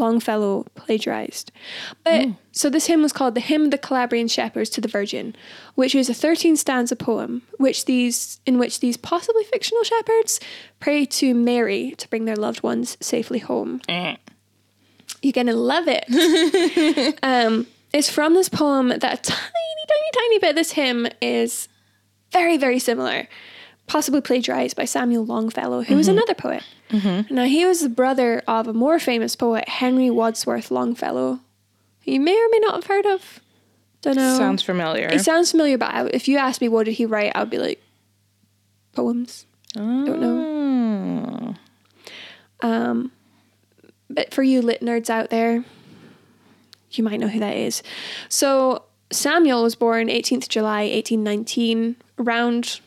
Longfellow 0.02 0.66
plagiarized. 0.74 1.52
But 2.04 2.30
so 2.50 2.68
this 2.68 2.86
hymn 2.86 3.02
was 3.02 3.12
called 3.12 3.34
the 3.34 3.40
Hymn 3.40 3.64
of 3.66 3.70
the 3.70 3.78
Calabrian 3.78 4.28
Shepherds 4.28 4.68
to 4.70 4.80
the 4.80 4.88
Virgin, 4.88 5.34
which 5.76 5.94
is 5.94 6.10
a 6.10 6.14
13 6.14 6.56
stanza 6.56 6.96
poem, 6.96 7.42
which 7.58 7.86
these 7.86 8.40
in 8.44 8.58
which 8.58 8.80
these 8.80 8.96
possibly 8.96 9.44
fictional 9.44 9.84
shepherds 9.84 10.40
pray 10.80 11.06
to 11.06 11.34
Mary 11.34 11.94
to 11.96 12.08
bring 12.08 12.24
their 12.24 12.36
loved 12.36 12.62
ones 12.62 12.98
safely 13.00 13.38
home. 13.38 13.80
Eh. 13.88 14.16
You're 15.22 15.32
gonna 15.32 15.54
love 15.54 15.84
it. 15.86 17.18
um, 17.22 17.66
it's 17.92 18.10
from 18.10 18.34
this 18.34 18.48
poem 18.48 18.88
that 18.88 19.02
a 19.02 19.22
tiny, 19.22 19.84
tiny, 19.88 20.10
tiny 20.14 20.38
bit. 20.40 20.56
This 20.56 20.72
hymn 20.72 21.06
is 21.20 21.68
very, 22.32 22.56
very 22.56 22.78
similar, 22.78 23.28
possibly 23.92 24.22
plagiarized 24.22 24.74
by 24.74 24.86
Samuel 24.86 25.26
Longfellow, 25.26 25.82
who 25.82 25.96
was 25.96 26.08
another 26.08 26.32
poet. 26.32 26.62
Now 27.30 27.44
he 27.44 27.66
was 27.66 27.82
the 27.82 27.90
brother 27.90 28.42
of 28.48 28.66
a 28.66 28.72
more 28.72 28.98
famous 28.98 29.36
poet, 29.36 29.68
Henry 29.68 30.08
Wadsworth 30.08 30.70
Longfellow, 30.70 31.40
who 32.04 32.10
you 32.10 32.18
may 32.18 32.32
or 32.32 32.48
may 32.50 32.58
not 32.60 32.74
have 32.74 32.86
heard 32.86 33.04
of. 33.04 33.40
Don't 34.00 34.16
know. 34.16 34.38
Sounds 34.38 34.62
familiar. 34.62 35.08
It 35.08 35.20
sounds 35.20 35.50
familiar, 35.50 35.76
but 35.76 35.90
I, 35.92 36.06
if 36.06 36.26
you 36.26 36.38
ask 36.38 36.62
me 36.62 36.70
what 36.70 36.86
did 36.86 36.92
he 36.92 37.04
write, 37.04 37.32
I 37.34 37.40
would 37.40 37.50
be 37.50 37.58
like, 37.58 37.82
poems. 38.94 39.44
don't 39.74 40.20
know. 40.20 41.54
Um, 42.62 43.12
but 44.08 44.32
for 44.32 44.42
you 44.42 44.62
lit 44.62 44.80
nerds 44.80 45.10
out 45.10 45.28
there, 45.28 45.64
you 46.92 47.04
might 47.04 47.20
know 47.20 47.28
who 47.28 47.40
that 47.40 47.56
is. 47.56 47.82
So 48.30 48.84
Samuel 49.10 49.62
was 49.62 49.74
born 49.74 50.08
18th 50.08 50.48
July 50.48 50.84
1819, 50.84 51.96
around 52.18 52.80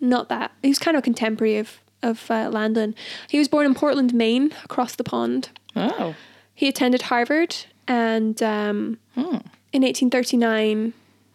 not 0.00 0.28
that. 0.28 0.52
He 0.62 0.68
was 0.68 0.78
kind 0.78 0.96
of 0.96 1.00
a 1.00 1.02
contemporary 1.02 1.58
of 1.58 1.78
of 2.02 2.30
uh, 2.30 2.48
Landon. 2.50 2.94
He 3.28 3.38
was 3.38 3.48
born 3.48 3.66
in 3.66 3.74
Portland, 3.74 4.14
Maine, 4.14 4.52
across 4.64 4.94
the 4.94 5.02
pond. 5.04 5.48
Oh. 5.74 6.14
He 6.54 6.68
attended 6.68 7.02
Harvard 7.02 7.56
and 7.88 8.40
um, 8.42 8.98
in 9.16 9.82
1839, 9.82 10.92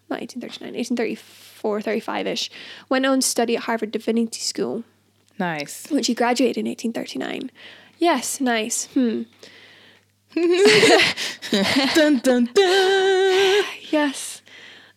not 0.10 0.20
1839, 0.22 0.74
1834, 0.74 1.82
35 1.82 2.28
ish, 2.28 2.52
went 2.90 3.06
on 3.06 3.20
to 3.20 3.28
study 3.28 3.58
at 3.58 3.64
Harvard 3.64 3.92
Divinity 3.92 4.40
School, 4.40 4.84
Nice. 5.40 5.90
which 5.90 6.08
he 6.08 6.14
graduated 6.14 6.58
in 6.58 6.68
1839. 6.68 7.52
Yes, 7.98 8.40
nice. 8.40 8.86
Hmm. 8.94 9.24
dun, 11.96 12.20
dun, 12.20 12.50
dun. 12.54 13.64
Yes. 13.90 14.43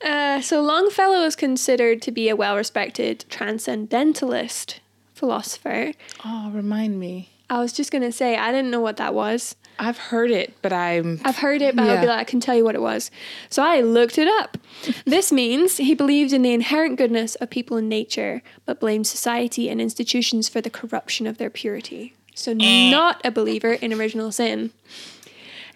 Uh, 0.03 0.41
so 0.41 0.61
Longfellow 0.61 1.25
is 1.25 1.37
considered 1.37 2.03
to 2.03 2.13
be 2.13 2.29
a 2.29 2.37
well 2.37 2.57
respected 2.57 3.25
transcendentalist 3.29 4.81
philosopher. 5.15 5.93
Oh, 6.25 6.51
remind 6.53 7.01
me. 7.01 7.31
I 7.49 7.61
was 7.61 7.73
just 7.73 7.93
going 7.93 8.03
to 8.03 8.13
say, 8.13 8.37
I 8.37 8.51
didn't 8.51 8.71
know 8.71 8.81
what 8.81 8.97
that 8.97 9.15
was. 9.15 9.55
I've 9.79 9.99
heard 9.99 10.31
it, 10.31 10.55
but 10.63 10.73
I'm. 10.73 11.21
I've 11.25 11.37
heard 11.37 11.63
it, 11.63 11.77
but 11.77 11.89
I'll 11.89 12.01
be 12.01 12.07
like, 12.07 12.19
I 12.19 12.25
can 12.25 12.41
tell 12.41 12.57
you 12.57 12.65
what 12.65 12.75
it 12.75 12.81
was. 12.81 13.11
So 13.51 13.63
I 13.63 13.83
looked 13.83 14.17
it 14.19 14.27
up. 14.27 14.57
this 15.05 15.31
means 15.31 15.77
he 15.77 15.95
believed 15.95 16.33
in 16.33 16.43
the 16.43 16.53
inherent 16.53 16.97
goodness 16.97 17.35
of 17.37 17.51
people 17.51 17.77
and 17.77 17.89
nature, 17.89 18.43
but 18.65 18.81
blamed 18.81 19.07
society 19.07 19.69
and 19.69 19.81
institutions 19.81 20.49
for 20.49 20.61
the 20.61 20.71
corruption 20.71 21.27
of 21.27 21.37
their 21.39 21.51
purity. 21.51 22.15
So 22.35 22.53
not 22.53 23.21
a 23.25 23.31
believer 23.31 23.73
in 23.73 23.93
original 23.93 24.33
sin. 24.33 24.71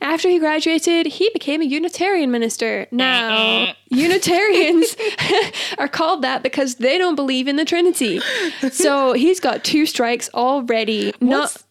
After 0.01 0.29
he 0.29 0.39
graduated, 0.39 1.07
he 1.07 1.29
became 1.33 1.61
a 1.61 1.65
Unitarian 1.65 2.31
minister. 2.31 2.87
Now, 2.91 3.35
uh-uh. 3.65 3.73
Unitarians 3.91 4.97
are 5.79 5.89
called 5.89 6.23
that 6.23 6.43
because 6.43 6.77
they 6.77 6.97
don't 6.99 7.17
believe 7.17 7.49
in 7.49 7.57
the 7.57 7.65
Trinity. 7.65 8.21
So 8.73 9.13
he's 9.13 9.41
got 9.41 9.63
two 9.65 9.85
strikes 9.87 10.31
already. 10.35 11.13
Not 11.21 11.41
What's- 11.41 11.65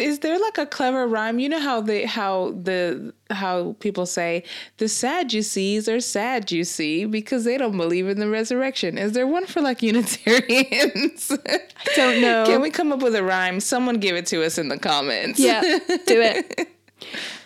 is 0.00 0.18
there 0.18 0.38
like 0.40 0.58
a 0.58 0.66
clever 0.66 1.06
rhyme? 1.06 1.38
You 1.38 1.48
know 1.48 1.60
how 1.60 1.80
they 1.80 2.04
how 2.04 2.50
the 2.60 3.14
how 3.30 3.76
people 3.78 4.06
say 4.06 4.42
the 4.78 4.88
Sadducees 4.88 5.88
are 5.88 6.00
sad 6.00 6.50
you 6.50 6.64
see 6.64 7.04
because 7.04 7.44
they 7.44 7.56
don't 7.58 7.76
believe 7.76 8.08
in 8.08 8.18
the 8.18 8.28
resurrection. 8.28 8.98
Is 8.98 9.12
there 9.12 9.26
one 9.26 9.46
for 9.46 9.60
like 9.60 9.80
Unitarians? 9.82 11.30
I 11.46 11.60
don't 11.96 12.20
know. 12.20 12.44
Can 12.44 12.60
we 12.60 12.70
come 12.70 12.92
up 12.92 13.02
with 13.02 13.14
a 13.14 13.22
rhyme? 13.22 13.60
Someone 13.60 13.98
give 14.00 14.16
it 14.16 14.26
to 14.26 14.44
us 14.44 14.58
in 14.58 14.68
the 14.68 14.78
comments. 14.78 15.38
Yeah, 15.38 15.60
do 15.60 16.20
it. 16.20 16.68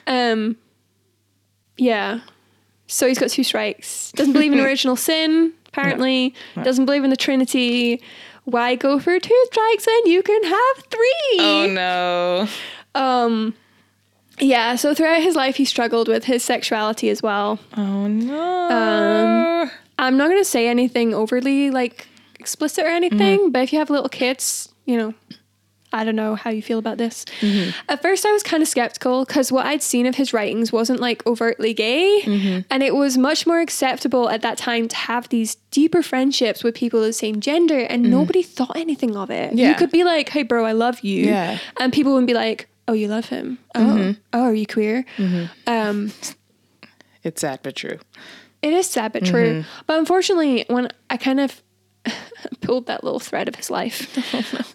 Um, 0.07 0.57
yeah. 1.77 2.21
So 2.87 3.07
he's 3.09 3.19
got 3.19 3.31
two 3.31 3.45
strikes. 3.45 4.13
Doesn't 4.13 4.33
believe 4.33 4.53
in 4.53 4.61
original 4.65 4.97
sin, 4.97 5.53
apparently. 5.69 6.35
Doesn't 6.63 6.85
believe 6.87 7.05
in 7.05 7.11
the 7.11 7.17
Trinity. 7.17 8.01
Why 8.45 8.77
go 8.77 9.01
for 9.01 9.19
two 9.19 9.45
strikes 9.51 9.87
when 9.87 10.07
you 10.07 10.23
can 10.23 10.43
have 10.45 10.85
three? 10.91 11.39
Oh 11.41 11.67
no. 11.69 12.49
Um, 12.95 13.55
yeah. 14.39 14.77
So 14.77 14.95
throughout 14.95 15.21
his 15.23 15.35
life, 15.35 15.57
he 15.57 15.65
struggled 15.65 16.07
with 16.07 16.25
his 16.25 16.45
sexuality 16.45 17.11
as 17.11 17.23
well. 17.23 17.59
Oh 17.77 18.07
no. 18.07 18.71
Um, 19.65 19.71
I'm 19.99 20.17
not 20.17 20.29
gonna 20.29 20.45
say 20.45 20.69
anything 20.69 21.13
overly 21.13 21.71
like 21.73 22.07
explicit 22.39 22.85
or 22.85 22.89
anything, 22.89 23.51
but 23.51 23.63
if 23.63 23.73
you 23.73 23.81
have 23.81 23.91
little 23.91 24.09
kids, 24.09 24.69
you 24.85 24.97
know, 24.97 25.15
I 25.93 26.05
don't 26.05 26.16
know 26.16 26.35
how 26.35 26.50
you 26.50 26.62
feel 26.62 26.78
about 26.78 26.99
this. 26.99 27.25
Mm-hmm. 27.40 27.71
At 27.88 28.02
first, 28.02 28.26
I 28.26 28.33
was 28.33 28.43
kind 28.43 28.62
of 28.62 28.69
skeptical 28.69 29.25
because 29.25 29.52
what 29.52 29.66
I'd 29.66 29.83
seen 29.83 30.07
of 30.07 30.16
his 30.16 30.33
writings 30.33 30.73
wasn't 30.73 31.00
like 31.00 31.25
overtly 31.26 31.73
gay, 31.75 32.21
mm-hmm. 32.23 32.61
and 32.71 32.83
it 32.83 32.95
was 32.95 33.16
much 33.16 33.47
more 33.47 33.61
acceptable 33.61 34.28
at 34.28 34.43
that 34.43 34.59
time 34.59 34.88
to 34.88 34.97
have 34.97 35.28
these 35.28 35.55
deeper 35.71 36.02
friendships 36.02 36.64
with 36.64 36.75
people 36.75 37.00
of 37.00 37.07
the 37.07 37.12
same 37.12 37.40
gender, 37.40 37.78
and 37.78 38.02
mm-hmm. 38.02 38.12
nobody 38.12 38.43
thought 38.43 38.76
anything 38.76 39.16
of 39.16 39.31
it. 39.31 39.55
You 39.55 39.75
could 39.75 39.90
be 39.90 40.05
like, 40.05 40.28
"Hey, 40.31 40.43
bro, 40.43 40.64
I 40.64 40.73
love 40.73 41.00
you," 41.00 41.26
Yeah. 41.26 41.59
and 41.78 41.93
people 41.93 42.12
wouldn't 42.12 42.28
be 42.28 42.35
like, 42.35 42.69
"Oh, 42.88 42.93
you 42.93 43.09
love 43.09 43.26
him? 43.26 43.59
Oh, 43.75 44.14
oh, 44.33 44.43
are 44.43 44.55
you 44.55 44.66
queer?" 44.66 45.05
Um, 45.66 46.12
it's 47.23 47.40
sad 47.40 47.61
but 47.62 47.76
true. 47.76 47.99
it 48.62 48.73
is 48.73 48.87
sad 48.88 49.12
but 49.12 49.25
true. 49.25 49.64
But 49.87 49.99
unfortunately, 49.99 50.64
when 50.69 50.88
I 51.11 51.16
kind 51.16 51.40
of 51.40 51.62
pulled 52.61 52.87
that 52.87 53.03
little 53.05 53.21
thread 53.21 53.49
of 53.49 53.55
his 53.57 53.71
life, 53.71 53.99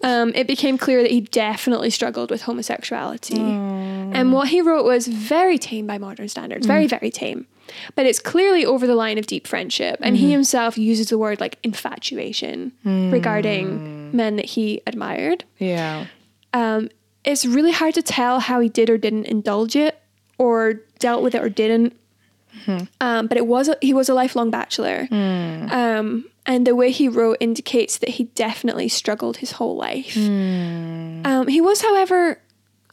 um, 0.04 0.32
it 0.34 0.46
became 0.46 0.78
clear 0.78 1.02
that 1.02 1.10
he 1.10 1.20
definitely 1.20 1.90
struggled 1.90 2.30
with 2.30 2.42
homosexuality. 2.42 3.40
And 3.40 4.32
what 4.32 4.48
he 4.48 4.60
wrote 4.60 4.84
was 4.84 5.06
very 5.08 5.58
tame 5.58 5.86
by 5.86 5.98
modern 5.98 6.28
standards, 6.28 6.66
very, 6.66 6.86
very 6.86 7.10
tame. 7.10 7.46
But 7.94 8.06
it's 8.06 8.18
clearly 8.18 8.66
over 8.66 8.86
the 8.86 8.94
line 8.94 9.16
of 9.18 9.26
deep 9.26 9.46
friendship. 9.46 9.98
And 10.02 10.16
he 10.16 10.30
himself 10.30 10.76
uses 10.76 11.08
the 11.08 11.16
word 11.18 11.40
like 11.40 11.58
infatuation 11.62 12.72
regarding 12.84 14.14
men 14.16 14.36
that 14.36 14.44
he 14.46 14.80
admired 14.86 15.44
Yeah. 15.58 16.06
um, 16.52 16.90
it's 17.24 17.46
really 17.46 17.70
hard 17.72 17.94
to 17.94 18.02
tell 18.02 18.40
how 18.40 18.58
he 18.60 18.68
did 18.68 18.90
or 18.90 18.98
didn't 18.98 19.26
indulge 19.26 19.76
it 19.76 19.98
or 20.38 20.80
dealt 20.98 21.22
with 21.22 21.34
it 21.36 21.42
or 21.42 21.48
didn't. 21.48 21.96
Um, 23.00 23.26
but 23.28 23.36
it 23.38 23.46
was 23.46 23.68
a, 23.68 23.76
he 23.80 23.94
was 23.94 24.08
a 24.08 24.14
lifelong 24.14 24.50
bachelor, 24.50 25.08
um, 25.10 26.24
and 26.46 26.66
the 26.66 26.74
way 26.74 26.90
he 26.90 27.08
wrote 27.08 27.36
indicates 27.40 27.98
that 27.98 28.10
he 28.10 28.24
definitely 28.34 28.88
struggled 28.88 29.38
his 29.38 29.52
whole 29.52 29.76
life. 29.76 30.16
Um, 30.16 31.46
he 31.48 31.60
was, 31.60 31.82
however, 31.82 32.40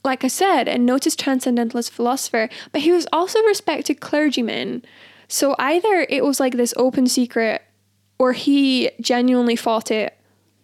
like 0.04 0.24
I 0.24 0.28
said, 0.28 0.68
a 0.68 0.78
noted 0.78 1.18
transcendentalist 1.18 1.92
philosopher, 1.92 2.50
but 2.72 2.82
he 2.82 2.92
was 2.92 3.08
also 3.12 3.40
a 3.40 3.46
respected 3.48 4.00
clergyman. 4.00 4.84
So 5.28 5.56
either 5.60 6.06
it 6.10 6.24
was 6.24 6.40
like 6.40 6.56
this 6.56 6.74
open 6.78 7.08
secret, 7.08 7.62
or 8.18 8.34
he 8.34 8.92
genuinely 9.02 9.56
fought 9.56 9.92
it, 9.92 10.18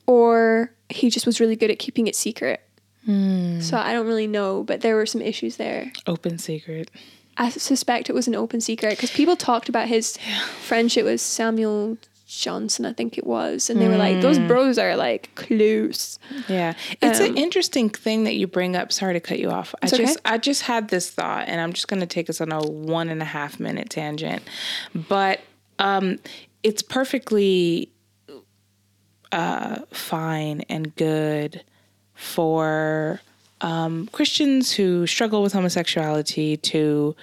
or 0.07 0.71
he 0.89 1.09
just 1.09 1.25
was 1.25 1.39
really 1.39 1.55
good 1.55 1.71
at 1.71 1.79
keeping 1.79 2.07
it 2.07 2.15
secret. 2.15 2.61
So 3.07 3.77
I 3.77 3.93
don't 3.93 4.07
really 4.07 4.25
know, 4.25 4.63
but 4.63 4.81
there 4.81 4.95
were 4.95 5.05
some 5.05 5.21
issues 5.21 5.57
there. 5.57 5.91
Open 6.07 6.39
secret. 6.39 6.89
I 7.37 7.49
suspect 7.49 8.09
it 8.09 8.13
was 8.13 8.27
an 8.27 8.33
open 8.35 8.61
secret 8.61 8.91
because 8.91 9.11
people 9.11 9.35
talked 9.35 9.69
about 9.69 9.87
his 9.87 10.17
friendship 10.61 11.05
with 11.05 11.21
Samuel 11.21 11.97
Johnson, 12.27 12.85
I 12.85 12.93
think 12.93 13.17
it 13.17 13.25
was, 13.25 13.69
and 13.69 13.79
they 13.79 13.87
were 13.87 13.97
like, 13.97 14.21
"Those 14.21 14.39
bros 14.39 14.79
are 14.79 14.95
like 14.95 15.29
close." 15.35 16.17
Yeah, 16.47 16.73
it's 17.01 17.19
Um, 17.19 17.27
an 17.27 17.37
interesting 17.37 17.89
thing 17.89 18.23
that 18.23 18.35
you 18.35 18.47
bring 18.47 18.75
up. 18.75 18.91
Sorry 18.91 19.13
to 19.13 19.19
cut 19.19 19.37
you 19.39 19.51
off. 19.51 19.75
I 19.83 19.87
okay. 19.87 19.97
just 19.97 20.19
I 20.25 20.37
just 20.39 20.63
had 20.63 20.87
this 20.89 21.09
thought, 21.09 21.47
and 21.47 21.61
I'm 21.61 21.71
just 21.73 21.87
going 21.87 21.99
to 21.99 22.07
take 22.07 22.29
us 22.29 22.41
on 22.41 22.51
a 22.51 22.59
one 22.61 23.09
and 23.09 23.21
a 23.21 23.25
half 23.25 23.59
minute 23.59 23.89
tangent, 23.91 24.41
but 24.93 25.41
um, 25.77 26.17
it's 26.63 26.81
perfectly 26.81 27.91
uh, 29.31 29.81
fine 29.91 30.61
and 30.69 30.95
good 30.95 31.63
for 32.15 33.21
um, 33.61 34.07
Christians 34.11 34.71
who 34.71 35.05
struggle 35.05 35.43
with 35.43 35.53
homosexuality 35.53 36.57
to 36.57 37.15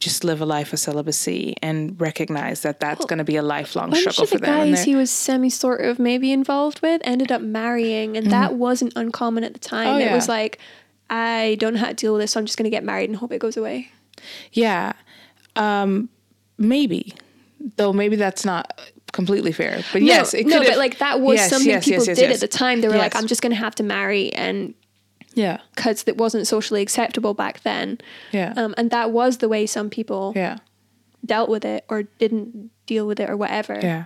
just 0.00 0.22
live 0.22 0.40
a 0.40 0.46
life 0.46 0.72
of 0.72 0.78
celibacy 0.78 1.56
and 1.60 2.00
recognize 2.00 2.62
that 2.62 2.78
that's 2.78 3.04
going 3.06 3.18
to 3.18 3.24
be 3.24 3.34
a 3.36 3.42
lifelong 3.42 3.90
bunch 3.90 4.02
struggle 4.02 4.26
for 4.26 4.38
the 4.38 4.46
them. 4.46 4.60
and 4.60 4.74
guys 4.76 4.84
he 4.84 4.94
was 4.94 5.10
semi 5.10 5.50
sort 5.50 5.80
of 5.80 5.98
maybe 5.98 6.30
involved 6.30 6.80
with 6.82 7.00
ended 7.04 7.32
up 7.32 7.42
marrying, 7.42 8.16
and 8.16 8.30
that 8.30 8.54
wasn't 8.54 8.92
uncommon 8.96 9.42
at 9.44 9.54
the 9.54 9.58
time. 9.58 9.86
Mm-hmm. 9.86 9.94
Oh, 9.94 9.98
It 9.98 10.04
yeah. 10.04 10.14
was 10.14 10.28
like, 10.28 10.58
I 11.10 11.56
don't 11.58 11.74
know 11.74 11.80
how 11.80 11.88
to 11.88 11.94
deal 11.94 12.12
with 12.12 12.22
this, 12.22 12.32
so 12.32 12.40
I'm 12.40 12.46
just 12.46 12.56
going 12.58 12.64
to 12.64 12.70
get 12.70 12.84
married 12.84 13.10
and 13.10 13.16
hope 13.16 13.32
it 13.32 13.38
goes 13.40 13.56
away. 13.56 13.90
Yeah. 14.52 14.92
Um, 15.56 16.08
maybe. 16.58 17.14
Though 17.76 17.92
maybe 17.92 18.14
that's 18.16 18.44
not 18.44 18.80
completely 19.12 19.52
fair. 19.52 19.82
But 19.92 20.02
yes, 20.02 20.32
no, 20.32 20.38
it 20.40 20.46
no, 20.46 20.58
could 20.60 20.68
but 20.68 20.78
like 20.78 20.98
that 20.98 21.20
was 21.20 21.38
Yes, 21.38 21.50
something 21.50 21.68
yes, 21.70 21.84
people 21.84 22.00
yes, 22.04 22.08
yes, 22.08 22.18
did 22.18 22.30
yes. 22.30 22.42
at 22.42 22.50
the 22.50 22.56
time. 22.56 22.80
They 22.82 22.88
were 22.88 22.96
like, 22.96 23.16
I'm 23.16 23.26
just 23.26 23.42
going 23.42 23.50
to 23.50 23.56
have 23.58 23.74
to 23.76 23.82
marry, 23.82 24.32
and 24.32 24.74
Yeah. 25.38 25.58
because 25.74 26.04
it 26.06 26.16
wasn't 26.18 26.46
socially 26.46 26.82
acceptable 26.82 27.32
back 27.32 27.60
then. 27.62 27.98
Yeah. 28.32 28.52
Um, 28.56 28.74
and 28.76 28.90
that 28.90 29.12
was 29.12 29.38
the 29.38 29.48
way 29.48 29.66
some 29.66 29.88
people 29.88 30.32
yeah. 30.34 30.58
dealt 31.24 31.48
with 31.48 31.64
it 31.64 31.84
or 31.88 32.02
didn't 32.02 32.70
deal 32.86 33.06
with 33.06 33.20
it 33.20 33.30
or 33.30 33.36
whatever. 33.36 33.78
Yeah. 33.80 34.04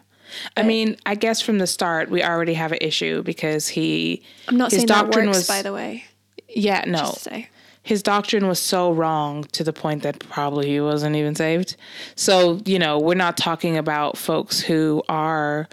I 0.56 0.62
mean, 0.62 0.96
I 1.04 1.14
guess 1.14 1.40
from 1.40 1.58
the 1.58 1.66
start 1.66 2.10
we 2.10 2.22
already 2.22 2.54
have 2.54 2.72
an 2.72 2.78
issue 2.80 3.22
because 3.22 3.68
he 3.68 4.22
I'm 4.48 4.56
not 4.56 4.70
his 4.70 4.80
saying 4.80 4.86
that 4.88 5.04
doctrine 5.04 5.26
works, 5.26 5.38
was 5.38 5.48
by 5.48 5.62
the 5.62 5.72
way. 5.72 6.04
yeah 6.48 6.84
no 6.86 6.98
Just 6.98 7.14
to 7.14 7.20
say. 7.20 7.48
his 7.82 8.02
doctrine 8.02 8.46
was 8.46 8.58
so 8.60 8.92
wrong 8.92 9.44
to 9.52 9.64
the 9.64 9.72
point 9.72 10.02
that 10.04 10.20
probably 10.20 10.68
he 10.68 10.80
wasn't 10.80 11.16
even 11.16 11.34
saved. 11.34 11.76
So, 12.14 12.60
you 12.64 12.78
know, 12.78 12.98
we're 12.98 13.14
not 13.14 13.36
talking 13.36 13.76
about 13.76 14.16
folks 14.16 14.60
who 14.60 15.02
are 15.08 15.68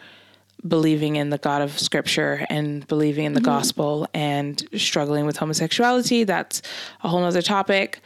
believing 0.67 1.15
in 1.15 1.29
the 1.29 1.37
God 1.37 1.61
of 1.61 1.77
scripture 1.79 2.45
and 2.49 2.85
believing 2.87 3.25
in 3.25 3.33
the 3.33 3.41
gospel 3.41 4.07
and 4.13 4.61
struggling 4.75 5.25
with 5.25 5.37
homosexuality. 5.37 6.23
That's 6.25 6.61
a 7.03 7.07
whole 7.07 7.21
nother 7.21 7.41
topic. 7.41 8.01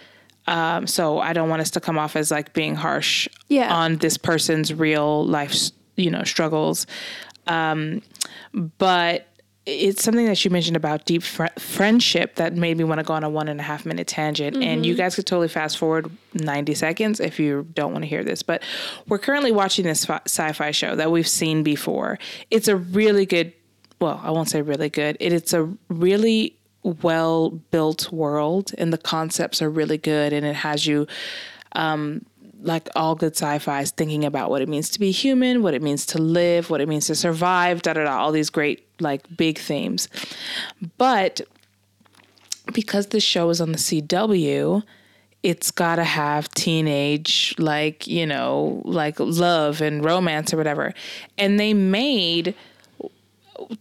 Um, 0.48 0.86
so 0.88 1.20
I 1.20 1.34
don't 1.34 1.50
want 1.50 1.62
us 1.62 1.72
to 1.72 1.80
come 1.80 1.98
off 1.98 2.16
as 2.16 2.30
like 2.30 2.54
being 2.54 2.76
harsh 2.76 3.28
Yeah. 3.48 3.74
on 3.74 3.98
this 3.98 4.18
person's 4.18 4.74
real 4.74 5.26
life, 5.26 5.72
you 5.96 6.12
know, 6.12 6.24
struggles. 6.24 6.86
Um, 7.48 8.02
but 8.78 9.28
it's 9.66 10.04
something 10.04 10.26
that 10.26 10.44
you 10.44 10.52
mentioned 10.52 10.76
about 10.76 11.06
deep 11.06 11.24
fr- 11.24 11.46
friendship 11.58 12.36
that 12.36 12.56
made 12.56 12.78
me 12.78 12.84
want 12.84 13.00
to 13.00 13.04
go 13.04 13.14
on 13.14 13.24
a 13.24 13.30
one 13.30 13.48
and 13.48 13.60
a 13.60 13.64
half 13.64 13.86
minute 13.86 14.08
tangent. 14.08 14.58
And 14.58 14.86
you 14.86 14.94
mm-hmm. 14.94 15.02
guys 15.02 15.16
could 15.16 15.26
totally 15.26 15.48
fast 15.48 15.78
forward 15.78 16.12
90 16.34 16.74
seconds 16.74 17.20
if 17.20 17.40
you 17.40 17.66
don't 17.74 17.94
want 17.94 18.04
to 18.04 18.10
hear 18.10 18.24
this. 18.24 18.44
But 18.44 18.62
we're 19.08 19.20
currently 19.20 19.52
watching 19.52 19.86
this 19.86 20.06
fi- 20.06 20.22
sci 20.26 20.52
fi 20.52 20.72
show 20.72 20.96
that 20.96 21.12
we've 21.12 21.28
seen 21.28 21.64
before. 21.64 22.20
It's 22.52 22.68
a 22.68 22.76
really 22.76 23.26
good, 23.26 23.54
well, 24.02 24.20
I 24.22 24.32
won't 24.32 24.50
say 24.50 24.62
really 24.62 24.90
good, 24.90 25.16
it, 25.20 25.32
it's 25.32 25.54
a 25.54 25.72
really 25.88 26.58
well 26.84 27.50
built 27.50 28.12
world, 28.12 28.72
and 28.78 28.92
the 28.92 28.98
concepts 28.98 29.62
are 29.62 29.70
really 29.70 29.98
good. 29.98 30.34
And 30.34 30.46
it 30.46 30.56
has 30.56 30.86
you 30.86 31.08
um, 31.72 32.26
like 32.64 32.90
all 32.96 33.14
good 33.16 33.36
sci-fi 33.36 33.82
is 33.82 33.92
thinking 33.92 34.26
about 34.26 34.50
what 34.50 34.62
it 34.62 34.70
means 34.70 34.90
to 34.92 35.00
be 35.00 35.12
human, 35.12 35.62
what 35.62 35.74
it 35.74 35.82
means 35.82 36.06
to 36.08 36.18
live, 36.18 36.70
what 36.70 36.82
it 36.82 36.88
means 36.88 37.08
to 37.08 37.16
survive, 37.16 37.82
da 37.82 37.94
da 37.94 38.06
da, 38.06 38.18
all 38.18 38.32
these 38.32 38.50
great 38.50 38.88
like 39.00 39.24
big 39.36 39.60
themes. 39.60 40.08
But 40.98 41.42
because 42.74 43.08
this 43.08 43.24
show 43.24 43.50
is 43.50 43.60
on 43.60 43.74
the 43.74 43.78
CW, 43.78 44.84
it's 45.44 45.72
got 45.72 45.98
to 45.98 46.06
have 46.06 46.50
teenage 46.52 47.54
like, 47.58 48.08
you 48.08 48.26
know, 48.26 48.82
like 48.86 49.20
love 49.20 49.82
and 49.82 50.04
romance 50.04 50.54
or 50.54 50.58
whatever. 50.58 50.94
And 51.38 51.60
they 51.60 51.74
made 51.74 52.56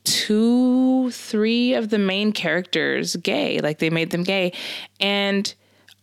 two, 0.03 1.11
three 1.13 1.75
of 1.75 1.91
the 1.91 1.99
main 1.99 2.33
characters 2.33 3.15
gay. 3.17 3.61
Like 3.61 3.79
they 3.79 3.91
made 3.91 4.11
them 4.11 4.25
gay. 4.25 4.53
And 4.99 5.55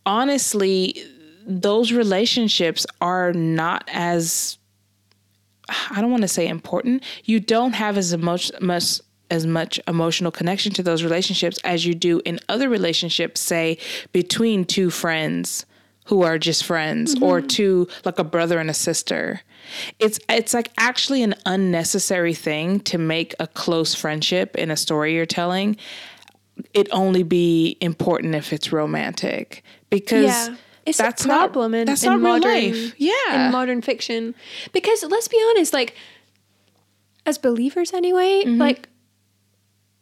honestly, 0.06 1.04
those 1.50 1.92
relationships 1.92 2.86
are 3.00 3.32
not 3.32 3.88
as 3.92 4.58
I 5.90 6.00
don't 6.00 6.10
want 6.10 6.22
to 6.22 6.28
say 6.28 6.48
important. 6.48 7.04
You 7.24 7.40
don't 7.40 7.72
have 7.72 7.98
as 7.98 8.16
much 8.16 8.50
much 8.60 9.00
as 9.30 9.46
much 9.46 9.78
emotional 9.86 10.32
connection 10.32 10.72
to 10.72 10.82
those 10.82 11.02
relationships 11.02 11.58
as 11.62 11.86
you 11.86 11.94
do 11.94 12.20
in 12.24 12.40
other 12.48 12.68
relationships, 12.68 13.40
say 13.40 13.78
between 14.12 14.64
two 14.64 14.90
friends 14.90 15.66
who 16.06 16.22
are 16.22 16.38
just 16.38 16.64
friends 16.64 17.14
or 17.22 17.38
mm-hmm. 17.38 17.46
two 17.46 17.88
like 18.04 18.18
a 18.18 18.24
brother 18.24 18.58
and 18.58 18.70
a 18.70 18.74
sister. 18.74 19.40
It's 19.98 20.18
it's 20.28 20.54
like 20.54 20.70
actually 20.78 21.22
an 21.22 21.34
unnecessary 21.46 22.34
thing 22.34 22.80
to 22.80 22.98
make 22.98 23.34
a 23.40 23.46
close 23.46 23.94
friendship 23.94 24.56
in 24.56 24.70
a 24.70 24.76
story 24.76 25.14
you're 25.14 25.26
telling 25.26 25.76
it 26.74 26.88
only 26.92 27.22
be 27.22 27.76
important 27.80 28.34
if 28.34 28.52
it's 28.52 28.70
romantic 28.70 29.62
because 29.88 30.48
Yeah. 30.48 30.56
It's 30.90 30.98
that's 30.98 31.24
a 31.24 31.28
problem 31.28 31.72
not, 31.72 31.78
in, 31.78 31.86
that's 31.86 32.02
in 32.04 32.10
not 32.12 32.20
modern 32.20 32.50
life. 32.72 32.94
Yeah. 32.98 33.46
in 33.46 33.52
modern 33.52 33.82
fiction. 33.82 34.34
Because 34.72 35.02
let's 35.04 35.28
be 35.28 35.42
honest, 35.50 35.72
like 35.72 35.94
as 37.26 37.38
believers 37.38 37.92
anyway, 37.92 38.42
Mm-hmm. 38.44 38.58
like 38.60 38.88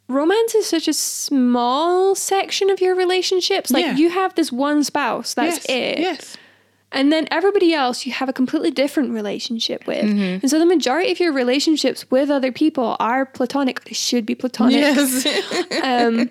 romance 0.07 0.55
is 0.55 0.65
such 0.67 0.87
a 0.87 0.93
small 0.93 2.15
section 2.15 2.69
of 2.69 2.81
your 2.81 2.95
relationships. 2.95 3.69
Like 3.71 3.85
Yeah. 3.85 3.95
you 3.95 4.09
have 4.09 4.35
this 4.35 4.51
one 4.51 4.83
spouse, 4.83 5.33
that's 5.33 5.57
yes. 5.57 5.65
it. 5.69 5.99
Yes. 5.99 6.37
And 6.91 7.11
then 7.13 7.27
everybody 7.29 7.71
else 7.75 8.07
you 8.07 8.13
have 8.13 8.29
a 8.29 8.33
completely 8.33 8.71
different 8.71 9.11
relationship 9.11 9.85
with. 9.85 10.03
Mm-hmm. 10.05 10.39
And 10.41 10.49
so 10.49 10.57
the 10.57 10.65
majority 10.65 11.11
of 11.11 11.19
your 11.19 11.31
relationships 11.31 12.09
with 12.09 12.31
other 12.31 12.51
people 12.51 12.95
are 12.99 13.27
platonic. 13.27 13.83
They 13.83 13.93
should 13.93 14.25
be 14.25 14.33
platonic. 14.33 14.77
Yes. 14.81 15.27
Um, 15.83 16.29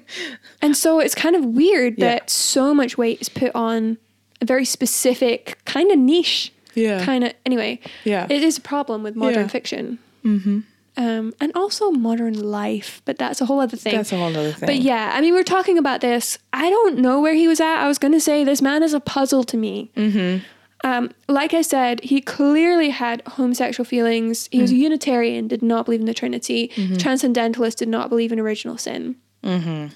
and 0.61 0.77
so 0.77 0.99
it's 0.99 1.15
kind 1.15 1.35
of 1.37 1.45
weird 1.45 1.95
Yeah. 1.99 2.07
that 2.11 2.31
so 2.31 2.75
much 2.75 2.99
weight 2.99 3.21
is 3.21 3.29
put 3.29 3.53
on 3.55 3.99
a 4.41 4.45
very 4.45 4.65
specific, 4.65 5.59
kind 5.65 5.91
of 5.91 5.99
niche, 5.99 6.53
Yeah. 6.75 7.05
kind 7.05 7.25
of. 7.25 7.33
Anyway, 7.47 7.81
Yeah. 8.05 8.27
it 8.31 8.43
is 8.43 8.59
a 8.59 8.61
problem 8.61 9.03
with 9.03 9.17
modern 9.17 9.43
Yeah. 9.43 9.49
fiction. 9.49 9.99
Mm-hmm. 10.25 10.61
Um, 10.97 11.33
and 11.41 11.53
also 11.55 11.91
modern 11.93 12.35
life, 12.35 13.03
but 13.05 13.19
that's 13.19 13.41
a 13.41 13.45
whole 13.47 13.61
other 13.61 13.77
thing. 13.77 13.95
That's 13.95 14.13
a 14.13 14.17
whole 14.17 14.27
other 14.37 14.51
thing. 14.53 14.67
But 14.67 14.79
yeah, 14.81 15.13
I 15.15 15.21
mean, 15.21 15.33
we're 15.33 15.45
talking 15.45 15.79
about 15.79 16.01
this. 16.01 16.39
I 16.53 16.69
don't 16.71 16.99
know 16.99 17.21
where 17.21 17.35
he 17.35 17.47
was 17.47 17.61
at. 17.61 17.77
I 17.85 17.87
was 17.87 17.99
going 17.99 18.13
to 18.15 18.21
say 18.21 18.43
this 18.43 18.61
man 18.61 18.83
is 18.83 18.95
a 18.95 19.01
puzzle 19.01 19.45
to 19.45 19.57
me. 19.57 19.91
Mm-hmm. 19.97 20.45
Um, 20.85 21.11
like 21.29 21.55
I 21.55 21.63
said, 21.63 22.01
he 22.03 22.21
clearly 22.21 22.91
had 22.91 23.23
homosexual 23.27 23.85
feelings. 23.85 24.49
He 24.53 24.61
was 24.61 24.71
a 24.71 24.75
Mm. 24.75 24.79
Unitarian, 24.79 25.49
did 25.49 25.63
not 25.63 25.85
believe 25.85 26.01
in 26.01 26.07
the 26.07 26.15
Trinity. 26.15 26.71
Mm-hmm. 26.75 26.97
Transcendentalist, 26.97 27.79
did 27.79 27.89
not 27.89 28.09
believe 28.09 28.31
in 28.33 28.39
original 28.41 28.77
sin. 28.79 29.17
I 29.45 29.91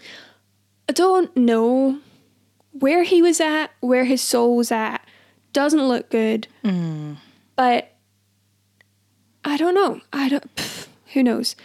don't 0.93 1.37
know 1.37 1.99
where 2.73 3.03
he 3.05 3.23
was 3.23 3.41
at, 3.41 3.71
where 3.81 4.05
his 4.05 4.21
soul 4.21 4.57
was 4.57 4.73
at. 4.73 5.05
Doesn't 5.53 5.87
look 5.87 6.11
good. 6.11 6.49
Mm. 6.65 7.17
But 7.57 7.93
I 9.45 9.57
don't 9.57 9.75
know. 9.75 10.01
I 10.13 10.29
don't. 10.29 10.55
pff, 10.57 10.87
who 11.13 11.23
knows? 11.23 11.57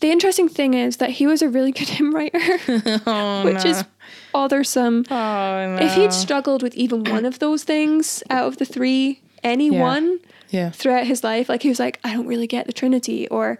The 0.00 0.10
interesting 0.10 0.48
thing 0.48 0.74
is 0.74 0.98
that 0.98 1.10
he 1.10 1.26
was 1.26 1.40
a 1.42 1.48
really 1.48 1.72
good 1.72 1.88
hymn 1.96 2.14
writer, 2.14 2.38
which 3.44 3.64
is 3.64 3.84
bothersome. 4.32 5.04
oh 5.10 5.14
no. 5.14 5.78
If 5.80 5.94
he'd 5.94 6.12
struggled 6.12 6.62
with 6.62 6.74
even 6.74 7.04
one 7.04 7.24
of 7.24 7.38
those 7.38 7.64
things 7.64 8.22
out 8.30 8.46
of 8.46 8.58
the 8.58 8.64
three, 8.64 9.22
any 9.42 9.70
Yeah. 9.70 9.80
one 9.80 10.20
yeah. 10.50 10.70
throughout 10.70 11.06
his 11.06 11.24
life, 11.24 11.48
like 11.48 11.62
he 11.62 11.68
was 11.68 11.78
like, 11.78 12.00
I 12.04 12.12
don't 12.14 12.26
really 12.26 12.46
get 12.46 12.66
the 12.66 12.72
Trinity, 12.72 13.28
or 13.28 13.58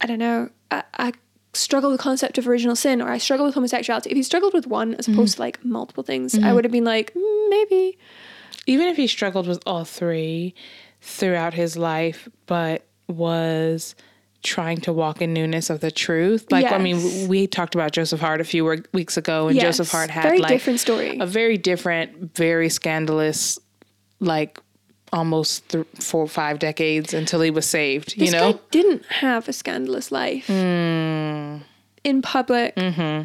I 0.00 0.06
don't 0.06 0.18
know, 0.18 0.50
I, 0.70 0.82
I 0.98 1.12
struggle 1.54 1.90
with 1.90 1.98
the 1.98 2.02
concept 2.02 2.38
of 2.38 2.48
original 2.48 2.76
sin, 2.76 3.02
or 3.02 3.10
I 3.10 3.18
struggle 3.18 3.46
with 3.46 3.54
homosexuality. 3.54 4.10
If 4.10 4.16
he 4.16 4.22
struggled 4.22 4.54
with 4.54 4.66
one 4.66 4.94
as 4.94 5.08
opposed 5.08 5.36
to 5.36 5.40
like 5.42 5.64
multiple 5.64 6.02
things, 6.02 6.38
I 6.38 6.52
would 6.52 6.64
have 6.64 6.72
been 6.72 6.84
like, 6.84 7.12
mm, 7.14 7.50
maybe. 7.50 7.98
Even 8.66 8.88
if 8.88 8.96
he 8.96 9.06
struggled 9.06 9.46
with 9.46 9.62
all 9.66 9.84
three 9.84 10.54
throughout 11.00 11.54
his 11.54 11.76
life, 11.76 12.28
but 12.46 12.86
was 13.08 13.94
trying 14.42 14.80
to 14.80 14.92
walk 14.92 15.22
in 15.22 15.32
newness 15.32 15.70
of 15.70 15.80
the 15.80 15.90
truth. 15.90 16.50
Like 16.50 16.70
I 16.72 16.78
mean, 16.78 17.28
we 17.28 17.46
talked 17.46 17.74
about 17.74 17.92
Joseph 17.92 18.20
Hart 18.20 18.40
a 18.40 18.44
few 18.44 18.64
weeks 18.92 19.16
ago, 19.16 19.48
and 19.48 19.58
Joseph 19.58 19.90
Hart 19.90 20.10
had 20.10 20.22
very 20.22 20.38
like 20.38 20.48
different 20.50 20.80
story. 20.80 21.18
a 21.18 21.26
very 21.26 21.58
different, 21.58 22.34
very 22.34 22.68
scandalous, 22.68 23.58
like 24.20 24.58
almost 25.12 25.68
th- 25.68 25.86
four 26.00 26.22
or 26.22 26.28
five 26.28 26.58
decades 26.58 27.12
until 27.12 27.40
he 27.40 27.50
was 27.50 27.66
saved. 27.66 28.18
This 28.18 28.30
you 28.30 28.32
know, 28.32 28.54
guy 28.54 28.58
didn't 28.70 29.04
have 29.06 29.48
a 29.48 29.52
scandalous 29.52 30.10
life 30.10 30.46
hmm. 30.46 31.58
in 32.04 32.22
public. 32.22 32.74
Mm-hmm. 32.76 33.24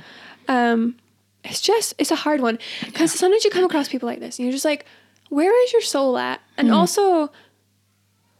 Um, 0.49 0.95
it's 1.43 1.61
just 1.61 1.93
it's 1.97 2.11
a 2.11 2.15
hard 2.15 2.41
one 2.41 2.59
because 2.85 3.11
sometimes 3.11 3.45
you 3.45 3.51
come 3.51 3.63
across 3.63 3.87
people 3.87 4.07
like 4.07 4.19
this 4.19 4.37
and 4.37 4.45
you're 4.45 4.53
just 4.53 4.65
like, 4.65 4.85
where 5.29 5.63
is 5.63 5.73
your 5.73 5.81
soul 5.81 6.17
at? 6.17 6.41
And 6.57 6.69
hmm. 6.69 6.73
also, 6.73 7.31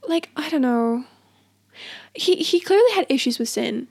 like 0.08 0.30
I 0.36 0.50
don't 0.50 0.62
know, 0.62 1.06
he 2.14 2.36
he 2.38 2.60
clearly 2.60 2.92
had 2.94 3.06
issues 3.10 3.40
with 3.40 3.50
sin. 3.50 3.88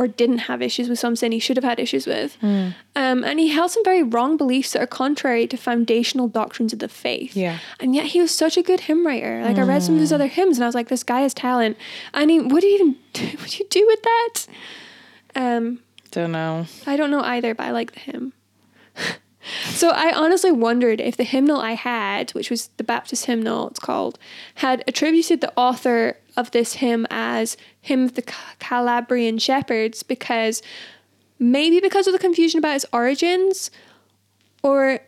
Or 0.00 0.08
didn't 0.08 0.38
have 0.38 0.62
issues 0.62 0.88
with 0.88 0.98
some 0.98 1.14
sin 1.14 1.30
he 1.32 1.38
should 1.38 1.58
have 1.58 1.64
had 1.64 1.78
issues 1.78 2.06
with. 2.06 2.38
Um, 2.42 2.74
and 3.24 3.38
he 3.38 3.48
held 3.48 3.70
some 3.70 3.84
very 3.84 4.02
wrong 4.02 4.38
beliefs 4.38 4.72
that 4.72 4.80
are 4.82 4.86
contrary 4.86 5.46
to 5.48 5.56
foundational 5.58 6.26
doctrines 6.26 6.72
of 6.72 6.78
the 6.78 6.88
faith. 6.88 7.36
Yeah. 7.36 7.58
And 7.78 7.94
yet 7.94 8.06
he 8.06 8.20
was 8.20 8.34
such 8.34 8.56
a 8.56 8.62
good 8.62 8.80
hymn 8.80 9.06
writer. 9.06 9.42
Like 9.44 9.58
I 9.58 9.62
read 9.62 9.82
some 9.82 9.96
of 9.96 10.00
his 10.00 10.12
other 10.12 10.26
hymns 10.26 10.56
and 10.56 10.64
I 10.64 10.68
was 10.68 10.74
like, 10.74 10.88
this 10.88 11.02
guy 11.02 11.20
has 11.20 11.34
talent. 11.34 11.76
I 12.14 12.24
mean, 12.24 12.48
what 12.48 12.62
do 12.62 12.66
you 12.68 12.74
even 12.76 12.96
do, 13.12 13.26
what 13.38 13.50
do 13.50 13.58
you 13.58 13.66
do 13.68 13.86
with 13.86 14.02
that? 14.02 14.34
Um, 15.36 15.80
don't 16.12 16.32
know. 16.32 16.66
I 16.86 16.96
don't 16.96 17.10
know 17.10 17.20
either, 17.20 17.54
but 17.54 17.66
I 17.66 17.70
like 17.72 17.92
the 17.92 18.00
hymn. 18.00 18.32
so 19.70 19.90
I 19.90 20.12
honestly 20.14 20.52
wondered 20.52 21.00
if 21.00 21.16
the 21.16 21.24
hymnal 21.24 21.60
I 21.60 21.72
had, 21.72 22.30
which 22.32 22.50
was 22.50 22.68
the 22.76 22.84
Baptist 22.84 23.26
hymnal, 23.26 23.68
it's 23.68 23.80
called, 23.80 24.18
had 24.56 24.84
attributed 24.86 25.40
the 25.40 25.52
author 25.56 26.16
of 26.36 26.50
this 26.52 26.74
hymn 26.74 27.06
as 27.10 27.56
hymn 27.80 28.04
of 28.04 28.14
the 28.14 28.22
Calabrian 28.58 29.38
shepherds 29.38 30.02
because 30.02 30.62
maybe 31.38 31.80
because 31.80 32.06
of 32.06 32.12
the 32.12 32.18
confusion 32.18 32.58
about 32.58 32.76
its 32.76 32.86
origins, 32.92 33.70
or 34.62 35.00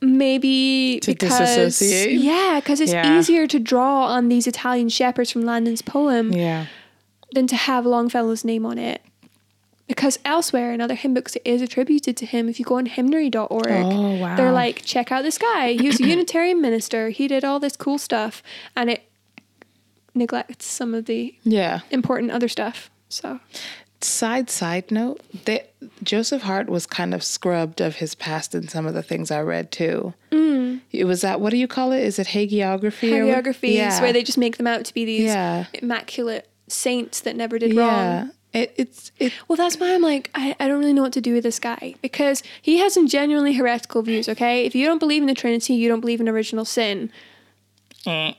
maybe 0.00 0.98
To 1.02 1.12
because 1.12 1.38
disassociate? 1.38 2.20
yeah, 2.20 2.60
because 2.60 2.80
it's 2.80 2.92
Yeah. 2.92 3.18
easier 3.18 3.46
to 3.46 3.58
draw 3.58 4.06
on 4.06 4.28
these 4.28 4.46
Italian 4.46 4.88
shepherds 4.88 5.30
from 5.30 5.42
Landon's 5.42 5.82
poem 5.82 6.32
Yeah. 6.32 6.66
than 7.32 7.46
to 7.48 7.56
have 7.56 7.84
Longfellow's 7.84 8.44
name 8.44 8.64
on 8.64 8.78
it. 8.78 9.02
Because 9.88 10.18
elsewhere 10.24 10.72
in 10.72 10.80
other 10.82 10.94
hymn 10.94 11.14
books, 11.14 11.34
it 11.36 11.42
is 11.46 11.62
attributed 11.62 12.16
to 12.18 12.26
him. 12.26 12.48
If 12.48 12.58
you 12.60 12.64
go 12.64 12.76
on 12.76 12.86
hymnary.org, 12.86 13.66
Oh, 13.68 14.18
wow. 14.18 14.36
they're 14.36 14.52
like, 14.52 14.84
check 14.84 15.10
out 15.10 15.22
this 15.22 15.38
guy. 15.38 15.72
He 15.72 15.86
was 15.88 15.98
a 16.00 16.06
Unitarian 16.16 16.60
minister. 16.60 17.08
He 17.08 17.26
did 17.26 17.42
all 17.44 17.58
this 17.58 17.74
cool 17.76 17.96
stuff. 17.98 18.42
And 18.76 18.90
it 18.90 19.02
neglects 20.14 20.66
some 20.66 20.94
of 20.94 21.06
the 21.06 21.34
Yeah. 21.42 21.80
important 21.90 22.30
other 22.32 22.48
stuff. 22.48 22.90
So, 23.08 23.40
Side 24.00 24.48
side 24.48 24.92
note, 24.92 25.20
that 25.46 25.72
Joseph 26.04 26.42
Hart 26.42 26.68
was 26.68 26.86
kind 26.86 27.12
of 27.12 27.24
scrubbed 27.24 27.80
of 27.80 27.96
his 27.96 28.14
past 28.14 28.54
in 28.54 28.68
some 28.68 28.86
of 28.86 28.94
the 28.94 29.02
things 29.02 29.32
I 29.32 29.40
read 29.40 29.72
too. 29.72 30.14
Mm. 30.30 30.82
It 30.92 31.04
was 31.04 31.22
that 31.22 31.40
what 31.40 31.50
do 31.50 31.56
you 31.56 31.66
call 31.66 31.90
it? 31.90 32.02
Is 32.04 32.20
it 32.20 32.28
hagiography? 32.28 33.10
Hagiographies 33.10 33.74
Yeah. 33.74 34.00
where 34.00 34.12
they 34.12 34.22
just 34.22 34.38
make 34.38 34.56
them 34.56 34.68
out 34.68 34.84
to 34.84 34.94
be 34.94 35.04
these 35.04 35.24
Yeah. 35.24 35.64
immaculate 35.72 36.48
saints 36.68 37.18
that 37.22 37.34
never 37.34 37.58
did 37.58 37.74
wrong. 37.74 38.30
Yeah. 38.54 38.60
It, 38.62 38.74
it's 38.76 39.12
it. 39.18 39.32
Well, 39.46 39.56
that's 39.56 39.76
why 39.78 39.94
I'm 39.94 40.02
like, 40.02 40.30
I, 40.34 40.56
I 40.58 40.68
don't 40.68 40.78
really 40.78 40.92
know 40.92 41.02
what 41.02 41.12
to 41.14 41.20
do 41.20 41.34
with 41.34 41.42
this 41.44 41.58
guy 41.58 41.94
because 42.02 42.42
he 42.62 42.78
has 42.78 42.94
some 42.94 43.06
genuinely 43.06 43.52
heretical 43.54 44.02
views, 44.02 44.28
okay? 44.28 44.64
If 44.64 44.74
you 44.74 44.86
don't 44.86 44.98
believe 44.98 45.22
in 45.22 45.28
the 45.28 45.34
Trinity, 45.34 45.74
you 45.74 45.88
don't 45.88 46.00
believe 46.00 46.20
in 46.20 46.28
original 46.28 46.64
sin. 46.64 47.10
eh. 48.06 48.32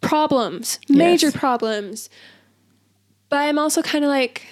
Problems, 0.00 0.78
major 0.88 1.28
Yes. 1.28 1.36
problems. 1.36 2.10
But 3.30 3.36
I'm 3.38 3.58
also 3.58 3.80
kind 3.82 4.04
of 4.04 4.10
like, 4.10 4.46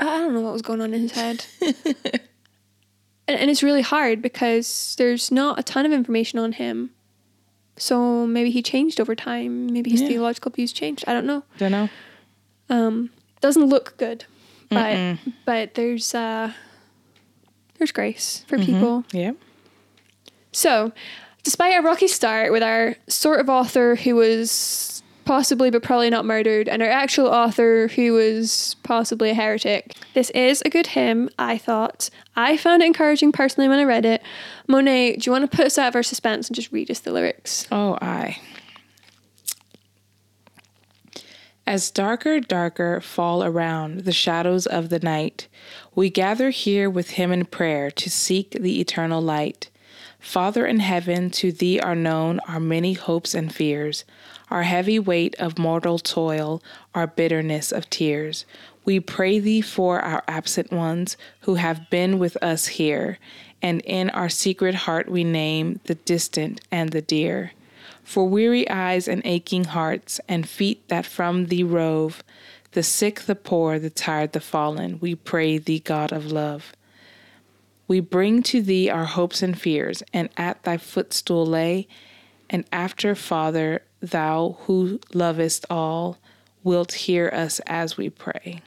I 0.00 0.06
I 0.08 0.18
don't 0.18 0.32
know 0.32 0.40
what 0.42 0.52
was 0.52 0.62
going 0.62 0.80
on 0.80 0.94
in 0.94 1.00
his 1.02 1.12
head. 1.12 1.44
and, 1.60 3.36
and 3.40 3.50
it's 3.50 3.62
really 3.62 3.82
hard 3.82 4.22
because 4.22 4.94
there's 4.98 5.30
not 5.32 5.58
a 5.58 5.62
ton 5.62 5.84
of 5.86 5.92
information 5.92 6.38
on 6.38 6.52
him. 6.52 6.90
So 7.76 8.26
maybe 8.26 8.50
he 8.50 8.62
changed 8.62 9.00
over 9.00 9.14
time. 9.14 9.66
Maybe 9.66 9.90
his 9.90 10.02
Yeah. 10.02 10.08
theological 10.08 10.52
views 10.52 10.72
changed. 10.72 11.04
I 11.06 11.12
don't 11.12 11.26
know. 11.26 11.42
Don't 11.58 11.72
know. 11.72 11.88
Um, 12.70 13.10
doesn't 13.46 13.66
look 13.66 13.96
good, 13.96 14.24
but 14.68 15.18
but 15.44 15.74
there's 15.74 16.14
uh, 16.14 16.52
there's 17.78 17.92
grace 17.92 18.44
for 18.48 18.58
people. 18.58 19.04
Yeah. 19.12 19.32
So, 20.52 20.92
despite 21.44 21.74
a 21.78 21.82
rocky 21.82 22.08
start 22.08 22.50
with 22.50 22.62
our 22.62 22.96
sort 23.08 23.40
of 23.40 23.48
author 23.48 23.94
who 23.96 24.16
was 24.16 25.02
possibly 25.24 25.70
but 25.70 25.82
probably 25.82 26.10
not 26.10 26.24
murdered, 26.24 26.68
and 26.68 26.82
our 26.82 26.88
actual 26.88 27.28
author 27.28 27.88
who 27.88 28.12
was 28.14 28.74
possibly 28.82 29.30
a 29.30 29.34
heretic, 29.34 29.94
this 30.14 30.30
is 30.30 30.62
a 30.64 30.70
good 30.70 30.88
hymn. 30.88 31.30
I 31.38 31.58
thought 31.58 32.10
I 32.34 32.56
found 32.56 32.82
it 32.82 32.86
encouraging 32.86 33.32
personally 33.32 33.68
when 33.68 33.78
I 33.78 33.84
read 33.84 34.04
it. 34.04 34.22
Monet, 34.66 35.16
do 35.16 35.28
you 35.28 35.32
want 35.32 35.48
to 35.48 35.56
put 35.56 35.66
us 35.66 35.78
out 35.78 35.88
of 35.88 35.94
our 35.94 36.02
suspense 36.02 36.48
and 36.48 36.56
just 36.56 36.72
read 36.72 36.90
us 36.90 37.00
the 37.00 37.12
lyrics? 37.12 37.68
Oh, 37.70 37.96
I. 38.00 38.38
As 41.68 41.90
darker, 41.90 42.38
darker 42.38 43.00
fall 43.00 43.42
around 43.42 44.00
the 44.04 44.12
shadows 44.12 44.66
of 44.66 44.88
the 44.88 45.00
night, 45.00 45.48
we 45.96 46.10
gather 46.10 46.50
here 46.50 46.88
with 46.88 47.10
him 47.10 47.32
in 47.32 47.44
prayer 47.44 47.90
to 47.90 48.08
seek 48.08 48.50
the 48.52 48.80
eternal 48.80 49.20
light. 49.20 49.68
Father 50.20 50.64
in 50.64 50.78
heaven, 50.78 51.28
to 51.30 51.50
thee 51.50 51.80
are 51.80 51.96
known 51.96 52.38
our 52.46 52.60
many 52.60 52.92
hopes 52.92 53.34
and 53.34 53.52
fears, 53.52 54.04
our 54.48 54.62
heavy 54.62 55.00
weight 55.00 55.34
of 55.40 55.58
mortal 55.58 55.98
toil, 55.98 56.62
our 56.94 57.08
bitterness 57.08 57.72
of 57.72 57.90
tears. 57.90 58.44
We 58.84 59.00
pray 59.00 59.40
thee 59.40 59.60
for 59.60 60.00
our 60.00 60.22
absent 60.28 60.70
ones 60.70 61.16
who 61.40 61.56
have 61.56 61.90
been 61.90 62.20
with 62.20 62.36
us 62.40 62.68
here, 62.68 63.18
and 63.60 63.80
in 63.80 64.10
our 64.10 64.28
secret 64.28 64.76
heart 64.76 65.08
we 65.08 65.24
name 65.24 65.80
the 65.86 65.96
distant 65.96 66.60
and 66.70 66.90
the 66.90 67.02
dear. 67.02 67.50
For 68.06 68.28
weary 68.28 68.70
eyes 68.70 69.08
and 69.08 69.20
aching 69.24 69.64
hearts, 69.64 70.20
and 70.28 70.48
feet 70.48 70.86
that 70.86 71.04
from 71.04 71.46
thee 71.46 71.64
rove, 71.64 72.22
the 72.70 72.84
sick, 72.84 73.22
the 73.22 73.34
poor, 73.34 73.80
the 73.80 73.90
tired, 73.90 74.32
the 74.32 74.38
fallen, 74.38 75.00
we 75.00 75.16
pray 75.16 75.58
thee, 75.58 75.80
God 75.80 76.12
of 76.12 76.30
love. 76.30 76.72
We 77.88 77.98
bring 77.98 78.44
to 78.44 78.62
thee 78.62 78.88
our 78.88 79.06
hopes 79.06 79.42
and 79.42 79.60
fears, 79.60 80.04
and 80.12 80.28
at 80.36 80.62
thy 80.62 80.76
footstool 80.76 81.44
lay. 81.44 81.88
And 82.48 82.64
after, 82.70 83.16
Father, 83.16 83.82
thou 83.98 84.56
who 84.60 85.00
lovest 85.12 85.66
all, 85.68 86.18
wilt 86.62 86.92
hear 86.92 87.28
us 87.34 87.60
as 87.66 87.96
we 87.96 88.08
pray. 88.08 88.60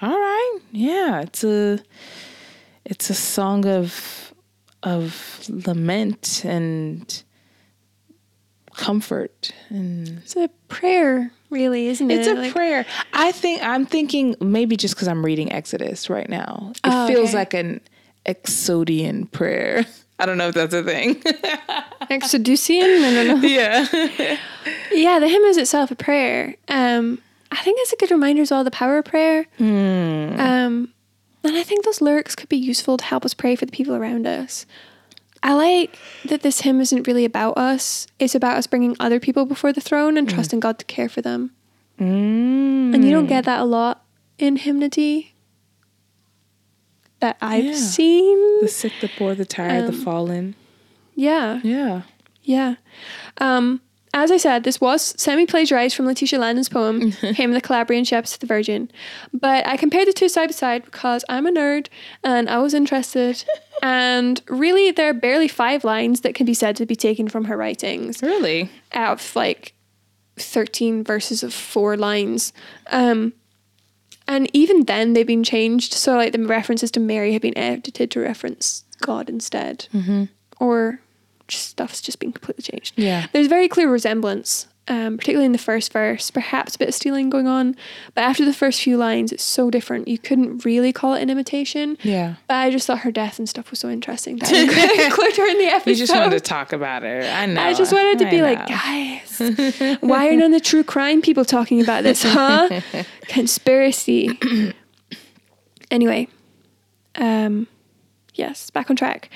All 0.00 0.10
right, 0.10 0.58
yeah, 0.70 1.22
it's 1.22 1.42
a 1.42 1.80
it's 2.84 3.10
a 3.10 3.14
song 3.14 3.66
of 3.66 4.27
of 4.82 5.42
lament 5.48 6.42
and 6.44 7.22
comfort 8.74 9.50
and 9.70 10.08
It's 10.22 10.36
a 10.36 10.48
prayer, 10.68 11.32
really, 11.50 11.88
isn't 11.88 12.10
it? 12.10 12.18
it's 12.18 12.28
a 12.28 12.34
Like- 12.34 12.52
prayer. 12.52 12.86
I 13.12 13.32
think 13.32 13.62
I'm 13.62 13.86
thinking 13.86 14.36
maybe 14.40 14.76
just 14.76 14.94
because 14.94 15.08
I'm 15.08 15.24
reading 15.24 15.50
Exodus 15.52 16.08
right 16.08 16.28
now, 16.28 16.70
it 16.74 16.80
Oh, 16.84 17.08
feels 17.08 17.30
okay. 17.30 17.38
like 17.38 17.54
an 17.54 17.80
Exodian 18.26 19.30
prayer. 19.32 19.84
I 20.20 20.26
don't 20.26 20.36
know 20.38 20.48
if 20.48 20.54
that's 20.54 20.74
a 20.74 20.82
thing. 20.82 21.14
Exoducian? 22.10 23.04
I 23.04 23.24
don't 23.24 23.40
know. 23.42 23.48
yeah. 23.48 24.36
Yeah, 24.92 25.18
the 25.18 25.28
hymn 25.28 25.42
is 25.44 25.56
itself 25.56 25.90
a 25.90 25.94
prayer. 25.94 26.54
Um, 26.68 27.20
I 27.52 27.56
think 27.62 27.78
it's 27.80 27.92
a 27.92 27.96
good 27.96 28.10
reminder 28.10 28.42
as 28.42 28.50
well 28.50 28.64
the 28.64 28.70
power 28.70 28.98
of 28.98 29.04
prayer. 29.06 29.46
Um, 29.58 30.92
and 31.48 31.56
I 31.56 31.62
think 31.62 31.84
those 31.84 32.00
lyrics 32.00 32.34
could 32.36 32.48
be 32.48 32.56
useful 32.56 32.96
to 32.96 33.04
help 33.04 33.24
us 33.24 33.34
pray 33.34 33.56
for 33.56 33.66
the 33.66 33.72
people 33.72 33.94
around 33.94 34.26
us. 34.26 34.66
I 35.42 35.54
like 35.54 35.96
that 36.24 36.42
this 36.42 36.62
hymn 36.62 36.80
isn't 36.80 37.06
really 37.06 37.24
about 37.24 37.56
us. 37.56 38.06
It's 38.18 38.34
about 38.34 38.56
us 38.56 38.66
bringing 38.66 38.96
other 38.98 39.20
people 39.20 39.46
before 39.46 39.72
the 39.72 39.80
throne 39.80 40.16
and 40.16 40.28
trusting 40.28 40.60
God 40.60 40.78
to 40.80 40.84
care 40.84 41.08
for 41.08 41.20
them. 41.22 41.52
Mm. 42.00 42.94
And 42.94 43.04
you 43.04 43.10
don't 43.12 43.26
get 43.26 43.44
that 43.44 43.60
a 43.60 43.64
lot 43.64 44.04
in 44.38 44.56
hymnody 44.56 45.34
that 47.20 47.36
I've 47.40 47.64
Yeah. 47.64 47.72
seen. 47.74 48.60
The 48.60 48.68
sick, 48.68 48.92
the 49.00 49.08
poor, 49.16 49.34
the 49.34 49.44
tired, 49.44 49.84
the 49.84 49.92
Um, 49.92 50.02
fallen. 50.04 50.54
Yeah. 51.14 51.60
Yeah. 51.62 52.02
Yeah. 52.42 52.74
Um, 53.38 53.80
as 54.14 54.30
I 54.30 54.36
said, 54.36 54.64
this 54.64 54.80
was 54.80 55.14
semi 55.20 55.46
plagiarized 55.46 55.94
from 55.94 56.06
Letitia 56.06 56.38
Landon's 56.38 56.68
poem, 56.68 57.10
Hymn 57.12 57.50
of 57.50 57.54
the 57.54 57.60
Calabrian 57.60 58.04
Shepherds 58.04 58.32
to 58.32 58.40
the 58.40 58.46
Virgin. 58.46 58.90
But 59.32 59.66
I 59.66 59.76
compared 59.76 60.08
the 60.08 60.12
two 60.12 60.28
side 60.28 60.48
by 60.48 60.52
side 60.52 60.84
because 60.84 61.24
I'm 61.28 61.46
a 61.46 61.50
nerd 61.50 61.88
and 62.24 62.48
I 62.48 62.58
was 62.58 62.74
interested. 62.74 63.44
and 63.82 64.40
really, 64.48 64.90
there 64.90 65.10
are 65.10 65.14
barely 65.14 65.48
five 65.48 65.84
lines 65.84 66.22
that 66.22 66.34
can 66.34 66.46
be 66.46 66.54
said 66.54 66.76
to 66.76 66.86
be 66.86 66.96
taken 66.96 67.28
from 67.28 67.44
her 67.44 67.56
writings 67.56 68.22
Really? 68.22 68.70
out 68.92 69.20
of 69.20 69.36
like 69.36 69.74
13 70.36 71.04
verses 71.04 71.42
of 71.42 71.52
four 71.52 71.96
lines. 71.96 72.52
Um, 72.88 73.32
and 74.26 74.50
even 74.54 74.84
then, 74.84 75.14
they've 75.14 75.26
been 75.26 75.44
changed. 75.44 75.94
So, 75.94 76.16
like, 76.16 76.32
the 76.32 76.44
references 76.44 76.90
to 76.92 77.00
Mary 77.00 77.32
have 77.32 77.42
been 77.42 77.56
edited 77.56 78.10
to 78.10 78.20
reference 78.20 78.84
God 79.00 79.30
instead. 79.30 79.86
Mm-hmm. 79.94 80.24
Or 80.60 81.00
just 81.48 81.68
stuff's 81.70 82.00
just 82.00 82.20
been 82.20 82.32
completely 82.32 82.62
changed. 82.62 82.94
Yeah. 82.96 83.26
There's 83.32 83.46
very 83.46 83.68
clear 83.68 83.90
resemblance, 83.90 84.68
um, 84.86 85.16
particularly 85.16 85.46
in 85.46 85.52
the 85.52 85.58
first 85.58 85.92
verse, 85.92 86.30
perhaps 86.30 86.76
a 86.76 86.78
bit 86.78 86.88
of 86.88 86.94
stealing 86.94 87.30
going 87.30 87.46
on. 87.46 87.74
But 88.14 88.22
after 88.22 88.44
the 88.44 88.52
first 88.52 88.80
few 88.82 88.96
lines, 88.96 89.32
it's 89.32 89.42
so 89.42 89.70
different. 89.70 90.08
You 90.08 90.18
couldn't 90.18 90.64
really 90.64 90.92
call 90.92 91.14
it 91.14 91.22
an 91.22 91.30
imitation. 91.30 91.98
Yeah. 92.02 92.36
But 92.46 92.54
I 92.54 92.70
just 92.70 92.86
thought 92.86 93.00
her 93.00 93.10
death 93.10 93.38
and 93.38 93.48
stuff 93.48 93.70
was 93.70 93.80
so 93.80 93.88
interesting 93.88 94.36
that 94.36 94.50
I 94.50 95.04
included 95.06 95.36
her 95.38 95.46
in 95.46 95.58
the 95.58 95.66
episode. 95.66 95.90
You 95.90 95.96
just 95.96 96.14
wanted 96.14 96.30
to 96.30 96.40
talk 96.40 96.72
about 96.72 97.02
her. 97.02 97.22
I 97.22 97.46
know. 97.46 97.62
I 97.62 97.74
just 97.74 97.92
wanted 97.92 98.18
to 98.20 98.28
I 98.28 98.30
be 98.30 98.42
like, 98.42 98.66
guys, 98.66 99.98
why 100.00 100.28
are 100.28 100.36
none 100.36 100.52
of 100.54 100.60
the 100.60 100.64
true 100.64 100.84
crime 100.84 101.22
people 101.22 101.44
talking 101.44 101.80
about 101.80 102.04
this, 102.04 102.22
huh? 102.22 102.80
Conspiracy. 103.28 104.38
anyway, 105.90 106.28
um, 107.14 107.66
yes, 108.34 108.70
back 108.70 108.90
on 108.90 108.96
track. 108.96 109.30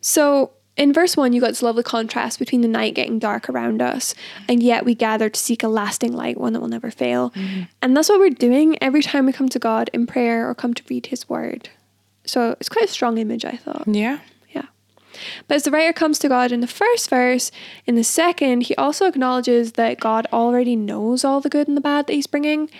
So 0.00 0.52
in 0.76 0.92
verse 0.92 1.16
one, 1.16 1.32
you 1.32 1.40
got 1.40 1.48
this 1.48 1.62
lovely 1.62 1.82
contrast 1.82 2.38
between 2.38 2.60
the 2.60 2.68
night 2.68 2.94
getting 2.94 3.18
dark 3.18 3.48
around 3.48 3.82
us, 3.82 4.14
and 4.48 4.62
yet 4.62 4.84
we 4.84 4.94
gather 4.94 5.28
to 5.28 5.38
seek 5.38 5.62
a 5.62 5.68
lasting 5.68 6.12
light, 6.12 6.38
one 6.38 6.52
that 6.52 6.60
will 6.60 6.68
never 6.68 6.90
fail. 6.90 7.30
Mm-hmm. 7.30 7.62
And 7.82 7.96
that's 7.96 8.08
what 8.08 8.18
we're 8.18 8.30
doing 8.30 8.82
every 8.82 9.02
time 9.02 9.26
we 9.26 9.32
come 9.32 9.48
to 9.50 9.58
God 9.58 9.90
in 9.92 10.06
prayer 10.06 10.48
or 10.48 10.54
come 10.54 10.74
to 10.74 10.82
read 10.88 11.06
His 11.06 11.28
Word. 11.28 11.68
So 12.24 12.52
it's 12.60 12.68
quite 12.68 12.84
a 12.84 12.88
strong 12.88 13.18
image, 13.18 13.44
I 13.44 13.56
thought. 13.56 13.84
Yeah. 13.86 14.20
Yeah. 14.50 14.66
But 15.48 15.56
as 15.56 15.64
the 15.64 15.70
writer 15.70 15.92
comes 15.92 16.18
to 16.20 16.28
God 16.28 16.52
in 16.52 16.60
the 16.60 16.66
first 16.66 17.10
verse, 17.10 17.50
in 17.84 17.96
the 17.96 18.04
second, 18.04 18.62
he 18.62 18.76
also 18.76 19.06
acknowledges 19.06 19.72
that 19.72 20.00
God 20.00 20.26
already 20.32 20.76
knows 20.76 21.24
all 21.24 21.40
the 21.40 21.50
good 21.50 21.68
and 21.68 21.76
the 21.76 21.82
bad 21.82 22.06
that 22.06 22.12
he's 22.12 22.26
bringing. 22.26 22.70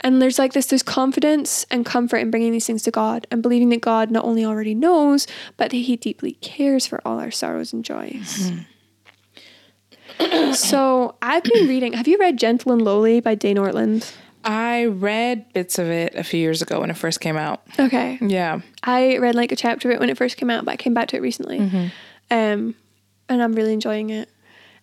And 0.00 0.22
there's 0.22 0.38
like 0.38 0.52
this 0.52 0.66
there's 0.66 0.82
confidence 0.82 1.66
and 1.70 1.84
comfort 1.84 2.18
in 2.18 2.30
bringing 2.30 2.52
these 2.52 2.66
things 2.66 2.82
to 2.84 2.90
God 2.90 3.26
and 3.30 3.42
believing 3.42 3.68
that 3.70 3.80
God 3.80 4.10
not 4.10 4.24
only 4.24 4.44
already 4.44 4.74
knows, 4.74 5.26
but 5.56 5.70
that 5.70 5.76
he 5.76 5.96
deeply 5.96 6.32
cares 6.32 6.86
for 6.86 7.00
all 7.04 7.18
our 7.18 7.30
sorrows 7.30 7.72
and 7.72 7.84
joys. 7.84 8.52
so 10.54 11.16
I've 11.20 11.42
been 11.42 11.68
reading, 11.68 11.94
have 11.94 12.06
you 12.08 12.18
read 12.18 12.38
Gentle 12.38 12.72
and 12.72 12.82
Lowly 12.82 13.20
by 13.20 13.34
Dane 13.34 13.56
Ortlund? 13.56 14.12
I 14.44 14.86
read 14.86 15.52
bits 15.52 15.78
of 15.78 15.88
it 15.88 16.14
a 16.14 16.22
few 16.22 16.40
years 16.40 16.62
ago 16.62 16.80
when 16.80 16.90
it 16.90 16.96
first 16.96 17.20
came 17.20 17.36
out. 17.36 17.62
Okay. 17.78 18.18
Yeah. 18.20 18.60
I 18.84 19.18
read 19.18 19.34
like 19.34 19.52
a 19.52 19.56
chapter 19.56 19.90
of 19.90 19.96
it 19.96 20.00
when 20.00 20.10
it 20.10 20.16
first 20.16 20.36
came 20.36 20.48
out, 20.48 20.64
but 20.64 20.72
I 20.72 20.76
came 20.76 20.94
back 20.94 21.08
to 21.08 21.16
it 21.16 21.22
recently. 21.22 21.58
Um, 22.30 22.74
and 23.28 23.42
I'm 23.42 23.52
really 23.52 23.72
enjoying 23.72 24.10
it. 24.10 24.30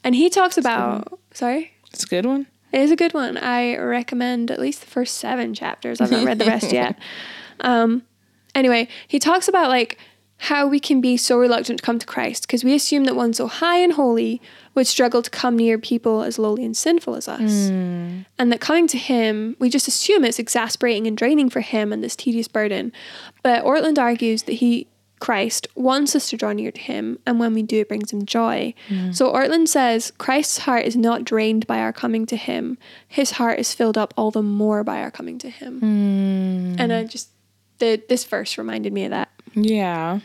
And 0.04 0.13
he 0.13 0.30
talks 0.30 0.58
about, 0.58 1.19
sorry? 1.34 1.71
It's 1.91 2.04
a 2.04 2.08
good 2.08 2.25
one. 2.25 2.47
It 2.76 2.82
is 2.82 2.92
a 2.92 2.98
good 2.98 3.14
one. 3.14 3.38
I 3.38 3.78
recommend 3.78 4.52
at 4.52 4.60
least 4.60 4.82
the 4.82 4.88
first 4.88 5.16
seven 5.16 5.54
chapters. 5.54 6.02
I've 6.02 6.12
not 6.12 6.26
read 6.26 6.40
the 6.40 6.46
rest 6.46 6.72
yet. 6.72 7.00
Um, 7.62 8.04
anyway, 8.54 8.90
he 9.08 9.18
talks 9.18 9.48
about 9.48 9.70
like 9.70 9.98
how 10.40 10.68
we 10.68 10.78
can 10.78 11.00
be 11.00 11.16
so 11.16 11.40
reluctant 11.40 11.80
to 11.80 11.86
come 11.86 12.00
to 12.00 12.06
Christ 12.06 12.42
because 12.46 12.66
we 12.66 12.76
assume 12.76 13.06
that 13.06 13.16
one 13.16 13.32
so 13.32 13.48
high 13.48 13.78
and 13.78 13.94
holy 13.94 14.42
would 14.74 14.88
struggle 14.88 15.22
to 15.22 15.30
come 15.30 15.56
near 15.56 15.78
people 15.80 16.22
as 16.22 16.38
lowly 16.38 16.66
and 16.66 16.76
sinful 16.76 17.16
as 17.16 17.30
us. 17.30 17.40
And 18.38 18.52
that 18.52 18.60
coming 18.60 18.88
to 18.88 18.98
Him, 18.98 19.56
we 19.58 19.70
just 19.70 19.88
assume 19.88 20.26
it's 20.26 20.38
exasperating 20.38 21.08
and 21.08 21.16
draining 21.16 21.50
for 21.50 21.62
Him 21.62 21.94
and 21.94 22.04
this 22.04 22.18
tedious 22.18 22.50
burden. 22.50 22.92
But 23.42 23.64
Ortlund 23.64 23.98
argues 23.98 24.44
that 24.44 24.54
He, 24.54 24.88
Christ, 25.26 25.68
wants 25.74 26.16
us 26.16 26.30
to 26.30 26.38
draw 26.38 26.54
near 26.54 26.72
to 26.72 26.80
Him, 26.80 27.18
and 27.26 27.40
when 27.40 27.56
we 27.56 27.64
do, 27.64 27.80
it 27.80 27.88
brings 27.88 28.14
Him 28.14 28.28
joy. 28.28 28.76
So 29.12 29.34
Ortlund 29.34 29.68
says 29.68 30.12
Christ's 30.20 30.60
heart 30.60 30.86
is 30.86 30.96
not 30.96 31.24
drained 31.24 31.66
by 31.66 31.80
our 31.80 31.92
coming 31.92 32.28
to 32.28 32.36
Him, 32.36 32.78
His 33.08 33.32
heart 33.32 33.58
is 33.58 33.74
filled 33.74 33.98
up 33.98 34.14
all 34.16 34.30
the 34.30 34.44
more 34.44 34.84
by 34.84 35.00
our 35.00 35.10
coming 35.10 35.40
to 35.40 35.50
Him. 35.50 35.80
And 36.78 36.94
I 36.94 37.06
just, 37.06 37.30
the, 37.80 38.00
this 38.08 38.24
verse 38.24 38.56
reminded 38.60 38.94
me 38.94 39.06
of 39.06 39.10
that. 39.10 39.30
Yeah. 39.56 40.20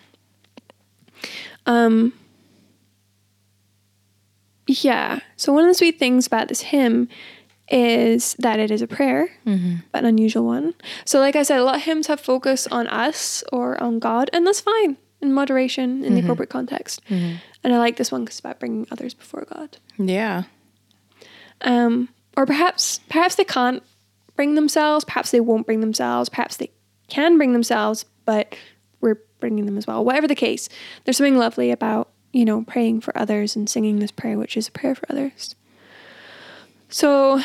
Um, 1.65 2.13
yeah. 4.67 5.21
So 5.37 5.51
one 5.55 5.65
of 5.65 5.71
the 5.71 5.75
sweet 5.75 5.99
things 5.99 6.27
about 6.27 6.49
this 6.49 6.61
hymn 6.61 7.09
is 7.71 8.35
that 8.39 8.59
it 8.59 8.71
is 8.71 8.83
a 8.83 8.87
prayer, 8.87 9.29
mm-hmm. 9.47 9.77
but 9.93 10.01
an 10.01 10.07
unusual 10.07 10.45
one. 10.45 10.75
So, 11.05 11.21
like 11.21 11.37
I 11.37 11.43
said, 11.43 11.59
a 11.59 11.65
lot 11.65 11.77
of 11.77 11.83
hymns 11.83 12.09
have 12.09 12.21
focus 12.21 12.67
on 12.69 12.87
us 12.89 13.45
or 13.53 13.81
on 13.83 13.99
God, 13.99 14.31
and 14.33 14.47
that's 14.47 14.61
fine 14.61 14.97
in 15.21 15.33
moderation 15.33 15.85
in 15.85 16.01
the 16.01 16.09
mm-hmm. 16.09 16.27
appropriate 16.27 16.51
context. 16.51 17.05
Mm-hmm. 17.09 17.37
And 17.63 17.75
I 17.75 17.79
like 17.79 17.97
this 17.97 18.11
one 18.11 18.23
because 18.25 18.37
it's 18.37 18.41
about 18.41 18.59
bringing 18.59 18.87
others 18.91 19.15
before 19.15 19.47
God. 19.53 19.77
Yeah. 19.99 20.45
Um, 21.61 22.09
or 22.37 22.47
perhaps, 22.47 23.01
perhaps 23.11 23.35
they 23.35 23.45
can't 23.45 23.83
bring 24.35 24.55
themselves. 24.55 25.05
Perhaps 25.05 25.31
they 25.31 25.41
won't 25.41 25.67
bring 25.67 25.81
themselves. 25.81 26.29
Perhaps 26.31 26.57
they 26.57 26.71
can 27.09 27.37
bring 27.37 27.53
themselves, 27.53 28.07
but 28.25 28.57
we're 29.01 29.21
bringing 29.41 29.67
them 29.67 29.77
as 29.77 29.87
well. 29.87 30.05
Whatever 30.05 30.27
the 30.27 30.35
case, 30.35 30.69
there's 31.05 31.19
something 31.19 31.37
lovely 31.37 31.71
about 31.71 32.09
you 32.33 32.45
know 32.45 32.63
praying 32.63 33.01
for 33.01 33.17
others 33.19 33.57
and 33.57 33.69
singing 33.69 33.99
this 33.99 34.11
prayer, 34.11 34.39
which 34.39 34.57
is 34.57 34.69
a 34.69 34.73
prayer 34.73 34.95
for 34.95 35.05
others. 35.11 35.55
So, 36.91 37.41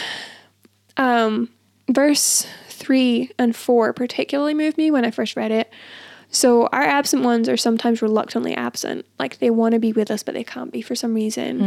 um, 0.97 1.49
verse 1.89 2.45
three 2.67 3.31
and 3.39 3.55
four 3.55 3.93
particularly 3.93 4.53
moved 4.53 4.77
me 4.77 4.91
when 4.91 5.05
I 5.05 5.11
first 5.11 5.35
read 5.35 5.51
it. 5.51 5.71
So 6.29 6.67
our 6.67 6.83
absent 6.83 7.23
ones 7.23 7.47
are 7.47 7.55
sometimes 7.55 8.01
reluctantly 8.01 8.53
absent, 8.55 9.05
like 9.17 9.39
they 9.39 9.49
want 9.49 9.73
to 9.73 9.79
be 9.79 9.93
with 9.93 10.11
us 10.11 10.21
but 10.23 10.33
they 10.33 10.43
can't 10.43 10.71
be 10.71 10.81
for 10.81 10.93
some 10.95 11.13
reason. 11.13 11.59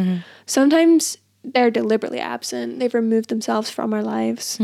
Sometimes 0.44 1.16
they're 1.42 1.70
deliberately 1.70 2.18
absent; 2.20 2.78
they've 2.78 2.92
removed 2.92 3.30
themselves 3.30 3.70
from 3.70 3.94
our 3.94 4.02
lives. 4.02 4.58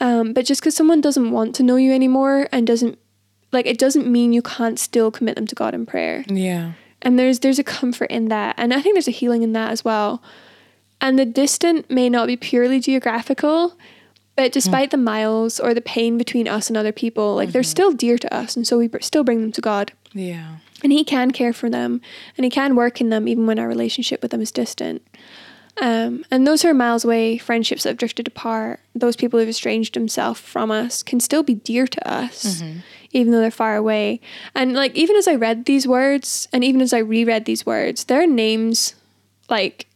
Um, 0.00 0.32
but 0.32 0.44
just 0.44 0.60
because 0.60 0.76
someone 0.76 1.00
doesn't 1.00 1.30
want 1.30 1.54
to 1.56 1.62
know 1.62 1.76
you 1.76 1.92
anymore 1.92 2.48
and 2.52 2.66
doesn't 2.66 2.98
like 3.50 3.66
it 3.66 3.78
doesn't 3.78 4.06
mean 4.06 4.32
you 4.32 4.42
can't 4.42 4.78
still 4.78 5.10
commit 5.10 5.36
them 5.36 5.46
to 5.46 5.54
God 5.54 5.74
in 5.74 5.86
prayer. 5.86 6.24
Yeah. 6.28 6.72
And 7.00 7.18
there's 7.18 7.40
there's 7.40 7.58
a 7.58 7.64
comfort 7.64 8.10
in 8.10 8.28
that. 8.28 8.54
And 8.58 8.72
I 8.72 8.80
think 8.80 8.94
there's 8.94 9.08
a 9.08 9.12
healing 9.12 9.42
in 9.42 9.52
that 9.54 9.70
as 9.72 9.84
well. 9.84 10.22
And 11.02 11.18
the 11.18 11.26
distant 11.26 11.90
may 11.90 12.08
not 12.08 12.28
be 12.28 12.36
purely 12.36 12.78
geographical, 12.78 13.76
but 14.36 14.52
despite 14.52 14.92
the 14.92 14.96
miles 14.96 15.58
or 15.58 15.74
the 15.74 15.80
pain 15.80 16.16
between 16.16 16.46
us 16.46 16.68
and 16.68 16.76
other 16.76 16.92
people, 16.92 17.34
like 17.34 17.50
they're 17.50 17.64
still 17.64 17.92
dear 17.92 18.16
to 18.16 18.32
us 18.32 18.56
and 18.56 18.66
so 18.66 18.78
we 18.78 18.86
br- 18.86 19.00
still 19.00 19.24
bring 19.24 19.42
them 19.42 19.52
to 19.52 19.60
God. 19.60 19.92
Yeah. 20.14 20.56
And 20.82 20.92
he 20.92 21.04
can 21.04 21.32
care 21.32 21.52
for 21.52 21.68
them 21.68 22.00
and 22.38 22.44
he 22.44 22.50
can 22.50 22.76
work 22.76 23.00
in 23.00 23.10
them 23.10 23.26
even 23.26 23.46
when 23.46 23.58
our 23.58 23.66
relationship 23.68 24.22
with 24.22 24.30
them 24.30 24.40
is 24.40 24.52
distant. 24.52 25.02
Um, 25.80 26.24
and 26.30 26.46
those 26.46 26.62
who 26.62 26.68
are 26.68 26.74
miles 26.74 27.04
away, 27.04 27.36
friendships 27.38 27.82
that 27.82 27.90
have 27.90 27.96
drifted 27.96 28.28
apart, 28.28 28.78
those 28.94 29.16
people 29.16 29.40
who've 29.40 29.48
estranged 29.48 29.94
themselves 29.94 30.38
from 30.38 30.70
us 30.70 31.02
can 31.02 31.18
still 31.18 31.42
be 31.42 31.54
dear 31.54 31.86
to 31.86 32.08
us, 32.08 32.62
even 33.10 33.32
though 33.32 33.40
they're 33.40 33.50
far 33.50 33.74
away. 33.74 34.20
And 34.54 34.74
like, 34.74 34.94
even 34.94 35.16
as 35.16 35.26
I 35.26 35.34
read 35.34 35.64
these 35.64 35.88
words, 35.88 36.46
and 36.52 36.62
even 36.62 36.80
as 36.82 36.92
I 36.92 36.98
reread 36.98 37.46
these 37.46 37.64
words, 37.64 38.04
there 38.04 38.22
are 38.22 38.26
names 38.26 38.94
like 39.48 39.86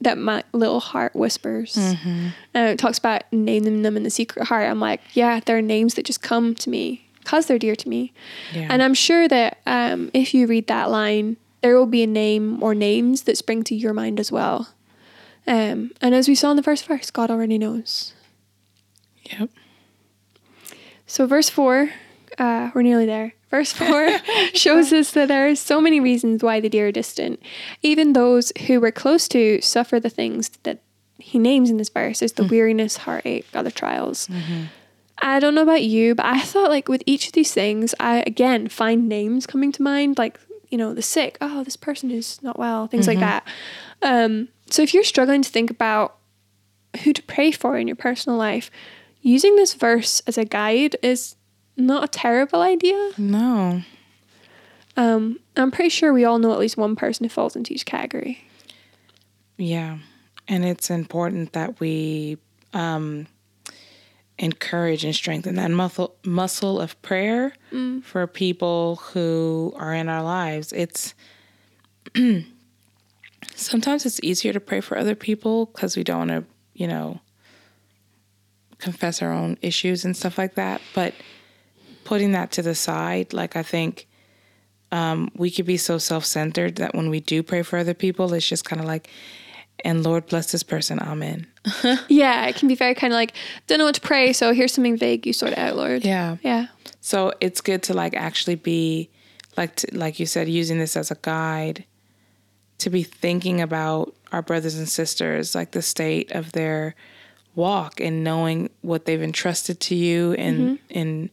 that 0.00 0.18
my 0.18 0.44
little 0.52 0.80
heart 0.80 1.14
whispers. 1.16 1.76
And 1.76 2.68
it 2.68 2.78
talks 2.78 2.98
about 2.98 3.22
naming 3.32 3.82
them 3.82 3.96
in 3.96 4.02
the 4.02 4.10
secret 4.10 4.46
heart. 4.46 4.68
I'm 4.68 4.80
like, 4.80 5.00
yeah, 5.14 5.40
there 5.44 5.56
are 5.56 5.62
names 5.62 5.94
that 5.94 6.04
just 6.04 6.22
come 6.22 6.54
to 6.56 6.70
me 6.70 7.08
because 7.20 7.46
they're 7.46 7.58
dear 7.58 7.74
to 7.76 7.88
me. 7.88 8.12
Yeah. 8.52 8.68
And 8.70 8.82
I'm 8.82 8.94
sure 8.94 9.26
that 9.28 9.58
um, 9.66 10.10
if 10.14 10.34
you 10.34 10.46
read 10.46 10.66
that 10.68 10.90
line, 10.90 11.36
there 11.62 11.76
will 11.76 11.86
be 11.86 12.02
a 12.02 12.06
name 12.06 12.62
or 12.62 12.74
names 12.74 13.22
that 13.22 13.36
spring 13.36 13.64
to 13.64 13.74
your 13.74 13.92
mind 13.92 14.20
as 14.20 14.30
well. 14.30 14.68
Um, 15.46 15.92
and 16.00 16.14
as 16.14 16.28
we 16.28 16.34
saw 16.34 16.50
in 16.50 16.56
the 16.56 16.62
first 16.62 16.86
verse, 16.86 17.10
God 17.10 17.30
already 17.30 17.58
knows. 17.58 18.12
Yep. 19.24 19.50
So, 21.06 21.26
verse 21.26 21.48
4, 21.48 21.90
uh, 22.38 22.70
we're 22.74 22.82
nearly 22.82 23.06
there. 23.06 23.34
Verse 23.50 23.72
4 23.74 24.18
shows 24.54 24.92
us 24.92 25.12
that 25.12 25.28
there 25.28 25.48
are 25.48 25.54
so 25.54 25.80
many 25.80 26.00
reasons 26.00 26.42
why 26.42 26.60
the 26.60 26.68
dear 26.68 26.88
are 26.88 26.92
distant. 26.92 27.40
Even 27.82 28.12
those 28.12 28.52
who 28.66 28.80
were 28.80 28.90
close 28.92 29.28
to 29.28 29.60
suffer 29.60 30.00
the 30.00 30.10
things 30.10 30.50
that 30.64 30.80
he 31.18 31.38
names 31.38 31.70
in 31.70 31.76
this 31.78 31.88
verse 31.88 32.20
is 32.22 32.32
the 32.32 32.42
weariness, 32.50 32.98
heartache, 32.98 33.46
other 33.54 33.70
trials. 33.70 34.28
I 35.22 35.40
don't 35.40 35.54
know 35.54 35.62
about 35.62 35.82
you, 35.82 36.14
but 36.14 36.26
I 36.26 36.40
thought 36.42 36.70
like 36.70 36.88
with 36.88 37.02
each 37.06 37.26
of 37.28 37.32
these 37.32 37.54
things, 37.54 37.94
I 37.98 38.22
again 38.26 38.68
find 38.68 39.08
names 39.08 39.46
coming 39.46 39.72
to 39.72 39.82
mind, 39.82 40.18
like, 40.18 40.38
you 40.68 40.76
know, 40.76 40.92
the 40.92 41.00
sick, 41.02 41.38
oh, 41.40 41.64
this 41.64 41.76
person 41.76 42.10
is 42.10 42.42
not 42.42 42.58
well, 42.58 42.86
things 42.86 43.06
like 43.06 43.18
that. 43.20 43.46
Um, 44.02 44.48
so 44.68 44.82
if 44.82 44.92
you're 44.92 45.04
struggling 45.04 45.40
to 45.42 45.48
think 45.48 45.70
about 45.70 46.16
who 47.04 47.12
to 47.12 47.22
pray 47.22 47.50
for 47.50 47.78
in 47.78 47.86
your 47.86 47.96
personal 47.96 48.36
life, 48.38 48.70
using 49.22 49.56
this 49.56 49.72
verse 49.74 50.20
as 50.26 50.36
a 50.36 50.44
guide 50.44 50.96
is 51.02 51.36
not 51.76 52.04
a 52.04 52.08
terrible 52.08 52.62
idea. 52.62 53.10
No. 53.18 53.82
Um, 54.96 55.40
I'm 55.56 55.70
pretty 55.70 55.90
sure 55.90 56.12
we 56.12 56.24
all 56.24 56.38
know 56.38 56.52
at 56.52 56.58
least 56.58 56.76
one 56.76 56.96
person 56.96 57.24
who 57.24 57.28
falls 57.28 57.54
into 57.54 57.74
each 57.74 57.84
category. 57.84 58.44
Yeah. 59.56 59.98
And 60.48 60.64
it's 60.64 60.90
important 60.90 61.52
that 61.52 61.80
we 61.80 62.38
um, 62.72 63.26
encourage 64.38 65.04
and 65.04 65.14
strengthen 65.14 65.56
that 65.56 65.70
muscle 65.70 66.14
muscle 66.24 66.80
of 66.80 67.00
prayer 67.02 67.52
for 68.02 68.26
people 68.26 68.96
who 68.96 69.74
are 69.76 69.94
in 69.94 70.08
our 70.08 70.22
lives. 70.22 70.72
It's 70.72 71.14
sometimes 73.54 74.06
it's 74.06 74.20
easier 74.22 74.52
to 74.52 74.60
pray 74.60 74.80
for 74.80 74.96
other 74.96 75.14
people 75.14 75.66
because 75.66 75.96
we 75.96 76.04
don't 76.04 76.28
want 76.28 76.30
to, 76.30 76.44
you 76.74 76.86
know, 76.86 77.20
confess 78.78 79.22
our 79.22 79.32
own 79.32 79.58
issues 79.62 80.04
and 80.04 80.16
stuff 80.16 80.38
like 80.38 80.54
that. 80.54 80.80
But 80.94 81.14
putting 82.06 82.32
that 82.32 82.52
to 82.52 82.62
the 82.62 82.74
side, 82.74 83.32
like 83.32 83.56
I 83.56 83.64
think 83.64 84.06
um, 84.92 85.28
we 85.34 85.50
could 85.50 85.66
be 85.66 85.76
so 85.76 85.98
self 85.98 86.24
centered 86.24 86.76
that 86.76 86.94
when 86.94 87.10
we 87.10 87.18
do 87.18 87.42
pray 87.42 87.62
for 87.62 87.78
other 87.78 87.94
people, 87.94 88.32
it's 88.32 88.48
just 88.48 88.64
kind 88.64 88.80
of 88.80 88.86
like, 88.86 89.10
and 89.84 90.04
Lord 90.04 90.26
bless 90.26 90.52
this 90.52 90.62
person, 90.62 91.00
Amen. 91.00 91.48
Yeah, 92.08 92.46
it 92.46 92.54
can 92.54 92.68
be 92.68 92.76
very 92.76 92.94
kind 92.94 93.12
of 93.12 93.16
like, 93.16 93.34
don't 93.66 93.78
know 93.78 93.84
what 93.84 93.96
to 93.96 94.00
pray, 94.00 94.32
so 94.32 94.54
here's 94.54 94.72
something 94.72 94.96
vague, 94.96 95.26
you 95.26 95.32
sort 95.32 95.52
it 95.52 95.58
out, 95.58 95.76
Lord. 95.76 96.04
Yeah. 96.04 96.36
Yeah. 96.42 96.68
So 97.00 97.32
it's 97.40 97.60
good 97.60 97.82
to 97.84 97.94
like 97.94 98.14
actually 98.14 98.54
be 98.54 99.10
like 99.56 99.74
to, 99.76 99.88
like 99.92 100.20
you 100.20 100.26
said, 100.26 100.48
using 100.48 100.78
this 100.78 100.96
as 100.96 101.10
a 101.10 101.16
guide 101.22 101.84
to 102.78 102.88
be 102.88 103.02
thinking 103.02 103.60
about 103.60 104.14
our 104.30 104.42
brothers 104.42 104.76
and 104.78 104.88
sisters, 104.88 105.56
like 105.56 105.72
the 105.72 105.82
state 105.82 106.30
of 106.30 106.52
their 106.52 106.94
walk 107.56 108.00
and 108.00 108.22
knowing 108.22 108.70
what 108.82 109.06
they've 109.06 109.22
entrusted 109.22 109.80
to 109.80 109.94
you 109.94 110.34
and 110.34 110.78
in 110.88 111.30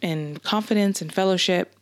in 0.00 0.38
confidence 0.38 1.00
and 1.02 1.12
fellowship 1.12 1.74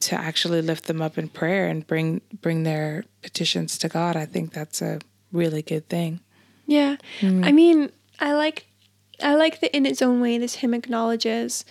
to 0.00 0.14
actually 0.14 0.62
lift 0.62 0.84
them 0.84 1.00
up 1.00 1.16
in 1.18 1.28
prayer 1.28 1.66
and 1.66 1.86
bring 1.86 2.20
bring 2.40 2.62
their 2.64 3.04
petitions 3.22 3.78
to 3.78 3.88
God. 3.88 4.16
I 4.16 4.26
think 4.26 4.52
that's 4.52 4.82
a 4.82 5.00
really 5.32 5.62
good 5.62 5.88
thing. 5.88 6.20
Yeah. 6.66 6.96
Mm-hmm. 7.20 7.44
I 7.44 7.52
mean, 7.52 7.92
I 8.20 8.34
like 8.34 8.66
I 9.22 9.34
like 9.34 9.60
that 9.60 9.74
in 9.74 9.86
its 9.86 10.02
own 10.02 10.20
way 10.20 10.38
this 10.38 10.56
hymn 10.56 10.74
acknowledges 10.74 11.64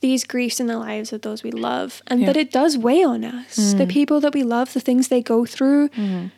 these 0.00 0.24
griefs 0.24 0.60
in 0.60 0.66
the 0.66 0.78
lives 0.78 1.12
of 1.12 1.22
those 1.22 1.42
we 1.42 1.50
love 1.50 2.02
and 2.06 2.20
Yeah. 2.20 2.26
that 2.28 2.36
it 2.36 2.50
does 2.50 2.78
weigh 2.78 3.04
on 3.04 3.24
us. 3.24 3.56
The 3.56 3.62
mm-hmm. 3.62 3.88
people 3.88 4.20
that 4.20 4.32
we 4.32 4.42
love, 4.42 4.72
the 4.72 4.80
things 4.80 5.08
they 5.08 5.20
go 5.20 5.44
through, 5.44 5.88
mm-hmm. 5.90 6.28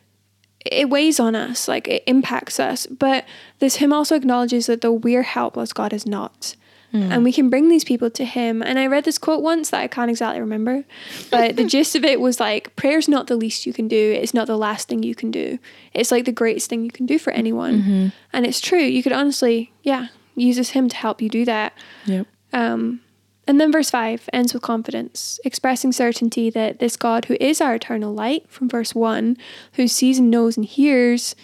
it 0.64 0.90
weighs 0.90 1.20
on 1.20 1.36
us, 1.36 1.68
like 1.68 1.86
it 1.86 2.02
impacts 2.06 2.58
us. 2.58 2.86
But 2.86 3.24
this 3.60 3.76
hymn 3.76 3.92
also 3.92 4.16
acknowledges 4.16 4.66
that 4.66 4.80
though 4.80 4.92
we're 4.92 5.22
helpless, 5.22 5.72
God 5.72 5.92
is 5.92 6.06
not. 6.06 6.56
And 6.92 7.24
we 7.24 7.32
can 7.32 7.48
bring 7.48 7.68
these 7.68 7.84
people 7.84 8.10
to 8.10 8.24
Him. 8.24 8.62
And 8.62 8.78
I 8.78 8.86
read 8.86 9.04
this 9.04 9.18
quote 9.18 9.42
once 9.42 9.70
that 9.70 9.80
I 9.80 9.86
can't 9.88 10.10
exactly 10.10 10.40
remember, 10.40 10.84
but 11.30 11.56
the 11.56 11.64
gist 11.64 11.96
of 11.96 12.04
it 12.04 12.20
was 12.20 12.38
like, 12.38 12.74
prayer's 12.76 13.08
not 13.08 13.26
the 13.28 13.36
least 13.36 13.64
you 13.66 13.72
can 13.72 13.88
do. 13.88 14.12
It's 14.12 14.34
not 14.34 14.46
the 14.46 14.58
last 14.58 14.88
thing 14.88 15.02
you 15.02 15.14
can 15.14 15.30
do. 15.30 15.58
It's 15.94 16.10
like 16.10 16.24
the 16.26 16.32
greatest 16.32 16.68
thing 16.68 16.84
you 16.84 16.90
can 16.90 17.06
do 17.06 17.18
for 17.18 17.32
anyone. 17.32 18.12
And 18.32 18.46
it's 18.46 18.60
true. 18.60 18.78
You 18.78 19.02
could 19.02 19.12
honestly, 19.12 19.72
yeah, 19.82 20.08
use 20.34 20.56
this 20.56 20.70
hymn 20.70 20.88
to 20.88 20.96
help 20.96 21.22
you 21.22 21.28
do 21.28 21.44
that. 21.44 21.72
Yep. 22.06 22.26
Um, 22.52 23.00
and 23.46 23.60
then 23.60 23.72
verse 23.72 23.90
5 23.90 24.28
ends 24.32 24.54
with 24.54 24.62
confidence, 24.62 25.40
expressing 25.44 25.92
certainty 25.92 26.48
that 26.50 26.78
this 26.78 26.96
God 26.96 27.24
who 27.24 27.36
is 27.40 27.60
our 27.60 27.74
eternal 27.74 28.14
light, 28.14 28.48
from 28.48 28.68
verse 28.68 28.94
1, 28.94 29.36
who 29.74 29.88
sees 29.88 30.18
and 30.18 30.30
knows 30.30 30.56
and 30.56 30.64
hears, 30.64 31.34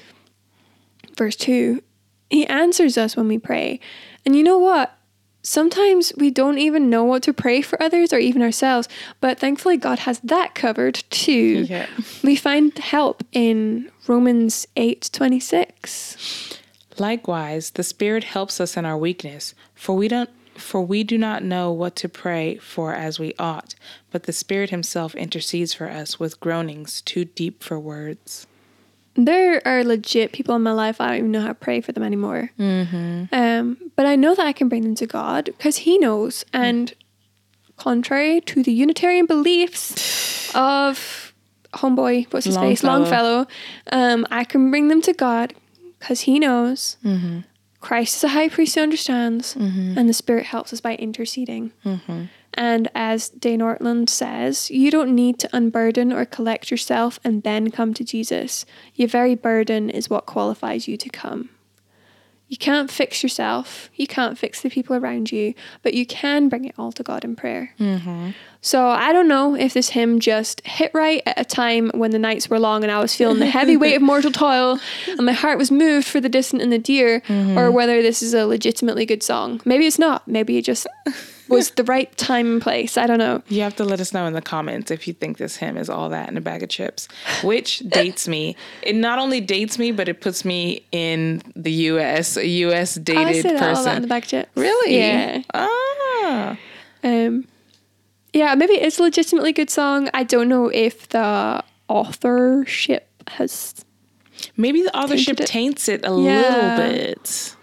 verse 1.17 1.37
2, 1.37 1.83
he 2.31 2.47
answers 2.47 2.97
us 2.97 3.17
when 3.17 3.27
we 3.27 3.39
pray. 3.39 3.81
And 4.25 4.37
you 4.37 4.43
know 4.45 4.59
what? 4.59 4.98
Sometimes 5.43 6.13
we 6.17 6.31
don't 6.31 6.59
even 6.59 6.91
know 6.91 7.05
what 7.05 7.23
to 7.25 7.33
pray 7.33 7.63
for 7.63 7.81
others 7.83 8.13
or 8.13 8.19
even 8.19 8.43
ourselves, 8.43 8.89
but 9.21 9.39
thankfully 9.39 9.77
God 9.77 10.01
has 10.01 10.21
that 10.21 10.55
covered 10.55 11.03
too. 11.11 11.67
Yeah. 11.69 11.87
We 12.23 12.37
find 12.37 12.77
help 12.79 13.25
in 13.33 13.91
Romans 14.07 14.67
8:26. 14.77 16.59
Likewise, 16.99 17.71
the 17.71 17.85
Spirit 17.85 18.25
helps 18.25 18.61
us 18.61 18.77
in 18.77 18.85
our 18.85 18.99
weakness, 18.99 19.55
for 19.75 19.95
we 19.95 20.09
don't 20.09 20.31
for 20.57 20.83
we 20.83 21.05
do 21.05 21.17
not 21.17 21.45
know 21.45 21.71
what 21.71 21.95
to 21.95 22.09
pray 22.09 22.57
for 22.57 22.93
as 22.93 23.21
we 23.21 23.33
ought, 23.39 23.77
but 24.11 24.25
the 24.25 24.33
Spirit 24.33 24.71
himself 24.71 25.15
intercedes 25.15 25.73
for 25.73 25.89
us 25.89 26.19
with 26.19 26.41
groanings 26.41 27.01
too 27.01 27.25
deep 27.25 27.63
for 27.63 27.79
words. 27.79 28.48
There 29.19 29.61
are 29.67 29.83
legit 29.83 30.31
people 30.31 30.55
in 30.55 30.63
my 30.63 30.71
life 30.71 31.01
I 31.01 31.09
don't 31.09 31.19
even 31.19 31.31
know 31.33 31.41
how 31.41 31.49
to 31.49 31.55
pray 31.55 31.81
for 31.81 31.91
them 31.91 32.05
anymore. 32.05 32.53
Mm-hmm. 32.57 33.25
Um, 33.33 33.91
but 33.97 34.07
I 34.07 34.15
know 34.15 34.37
that 34.37 34.47
I 34.47 34.53
can 34.53 34.69
bring 34.69 34.85
them 34.85 34.95
to 34.95 35.07
God 35.07 35.47
because 35.47 35.79
He 35.79 35.99
knows. 35.99 36.45
And 36.53 36.95
contrary 37.77 38.41
to 38.43 38.63
the 38.63 38.71
Unitarian 38.73 39.27
beliefs 39.27 40.55
of 40.55 41.35
homeboy, 41.75 42.33
what's 42.33 42.47
his 42.47 42.57
face, 42.57 42.85
Longfellow. 42.85 43.39
Longfellow, 43.39 43.47
um, 43.91 44.27
I 44.31 44.45
can 44.45 44.71
bring 44.71 44.87
them 44.87 45.03
to 45.03 45.13
God 45.13 45.53
because 45.99 46.21
He 46.21 46.39
knows. 46.39 46.97
Mm-hmm. 47.05 47.41
Christ 47.81 48.17
is 48.17 48.25
a 48.25 48.29
high 48.29 48.49
priest 48.49 48.77
who 48.77 48.83
understands, 48.83 49.57
and 49.57 50.09
the 50.09 50.13
Spirit 50.13 50.47
helps 50.47 50.73
us 50.73 50.81
by 50.81 50.95
interceding. 50.97 51.73
Mm-hmm. 52.53 52.65
And 52.65 52.89
as 52.95 53.29
Dane 53.31 53.61
Ortlund 53.61 54.09
says, 54.09 54.71
you 54.71 54.91
don't 54.91 55.15
need 55.15 55.39
to 55.41 55.49
unburden 55.53 56.13
or 56.13 56.25
collect 56.25 56.71
yourself 56.71 57.21
and 57.25 57.43
then 57.43 57.71
come 57.71 57.95
to 57.95 58.05
Jesus. 58.05 58.65
Your 58.95 59.09
very 59.09 59.35
burden 59.35 59.91
is 59.91 60.11
what 60.11 60.27
qualifies 60.27 60.89
you 60.89 60.97
to 60.97 61.09
come. 61.09 61.51
You 62.49 62.57
can't 62.57 62.91
fix 62.91 63.23
yourself, 63.23 63.91
you 63.95 64.07
can't 64.07 64.39
fix 64.39 64.63
the 64.63 64.71
people 64.71 64.97
around 64.97 65.31
you, 65.31 65.53
but 65.83 65.93
you 65.93 66.07
can 66.07 66.49
bring 66.49 66.65
it 66.65 66.75
all 66.79 66.93
to 66.93 67.03
God 67.03 67.23
in 67.23 67.37
prayer. 67.37 67.75
Mm-hmm. 67.79 68.31
So 68.63 68.89
I 68.89 69.13
don't 69.13 69.29
know 69.29 69.55
if 69.55 69.75
this 69.75 69.91
hymn 69.91 70.19
just 70.19 70.67
hit 70.67 70.91
right 70.95 71.23
at 71.27 71.39
a 71.39 71.45
time 71.45 71.91
when 71.93 72.11
the 72.11 72.19
nights 72.19 72.49
were 72.49 72.59
long 72.59 72.83
and 72.83 72.91
I 72.91 73.01
was 73.01 73.15
feeling 73.15 73.39
the 73.39 73.47
heavy 73.47 73.77
weight 73.77 73.97
of 73.97 74.03
mortal 74.11 74.33
toil 74.33 74.81
and 75.07 75.27
my 75.27 75.33
heart 75.33 75.59
was 75.59 75.71
moved 75.71 76.09
for 76.09 76.23
the 76.23 76.31
distant 76.31 76.63
and 76.63 76.73
the 76.73 76.79
dear, 76.79 77.23
or 77.29 77.71
whether 77.71 78.01
this 78.01 78.23
is 78.23 78.33
a 78.33 78.47
legitimately 78.47 79.05
good 79.05 79.23
song. 79.23 79.61
Maybe 79.67 79.87
it's 79.87 79.99
not. 79.99 80.27
Maybe 80.27 80.57
it 80.57 80.65
just 80.65 80.87
was 81.49 81.71
the 81.71 81.85
right 81.85 82.15
time 82.17 82.47
and 82.55 82.63
place. 82.63 82.97
I 82.97 83.07
don't 83.07 83.19
know. 83.19 83.43
You 83.49 83.63
have 83.63 83.77
to 83.77 83.85
let 83.85 84.01
us 84.01 84.13
know 84.13 84.27
in 84.27 84.33
the 84.35 84.43
comments 84.43 84.91
if 84.91 85.07
you 85.09 85.15
think 85.15 85.39
this 85.39 85.57
hymn 85.57 85.77
is 85.77 85.89
all 85.89 86.09
that 86.11 86.29
in 86.29 86.37
a 86.37 86.41
bag 86.41 86.63
of 86.63 86.69
chips, 86.69 87.09
which 87.43 87.79
dates 87.89 88.29
me. 88.29 88.57
It 88.83 88.95
not 88.95 89.19
only 89.19 89.41
dates 89.41 89.79
me, 89.79 89.93
but 89.93 90.09
it 90.09 90.21
puts 90.21 90.45
me 90.45 90.85
in 90.93 91.43
the 91.57 91.73
US, 91.73 92.37
a 92.37 92.47
US 92.47 92.95
dated 92.97 93.27
I 93.27 93.41
said 93.43 93.53
all 93.57 93.59
that 93.61 93.79
in 93.79 93.85
person. 93.85 94.03
the 94.03 94.09
back 94.09 94.25
chat. 94.27 94.49
Really? 94.55 94.97
Yeah. 94.99 95.43
Ah. 95.55 96.59
Um, 97.05 97.47
yeah, 98.33 98.55
maybe 98.55 98.75
it's 98.75 98.99
a 98.99 99.03
legitimately 99.03 99.53
good 99.53 99.71
song. 99.71 100.11
I 100.13 100.23
don't 100.25 100.49
know 100.49 100.69
if 100.69 101.09
the 101.09 101.63
authorship 101.89 103.09
has. 103.29 103.85
Maybe 104.57 104.83
the 104.83 104.97
authorship 104.97 105.41
it. 105.41 105.47
taints 105.47 105.89
it 105.89 106.01
a 106.05 106.11
Yeah. 106.11 106.77
little 106.77 106.91
bit. 106.91 107.55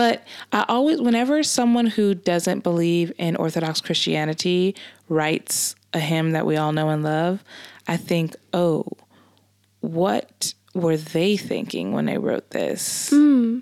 But 0.00 0.24
I 0.50 0.64
always, 0.66 0.98
whenever 0.98 1.42
someone 1.42 1.84
who 1.84 2.14
doesn't 2.14 2.60
believe 2.60 3.12
in 3.18 3.36
Orthodox 3.36 3.82
Christianity 3.82 4.74
writes 5.10 5.74
a 5.92 5.98
hymn 5.98 6.30
that 6.30 6.46
we 6.46 6.56
all 6.56 6.72
know 6.72 6.88
and 6.88 7.02
love, 7.02 7.44
I 7.86 7.98
think, 7.98 8.34
oh, 8.54 8.86
what 9.80 10.54
were 10.72 10.96
they 10.96 11.36
thinking 11.36 11.92
when 11.92 12.06
they 12.06 12.16
wrote 12.16 12.48
this? 12.48 13.10
Hmm. 13.10 13.58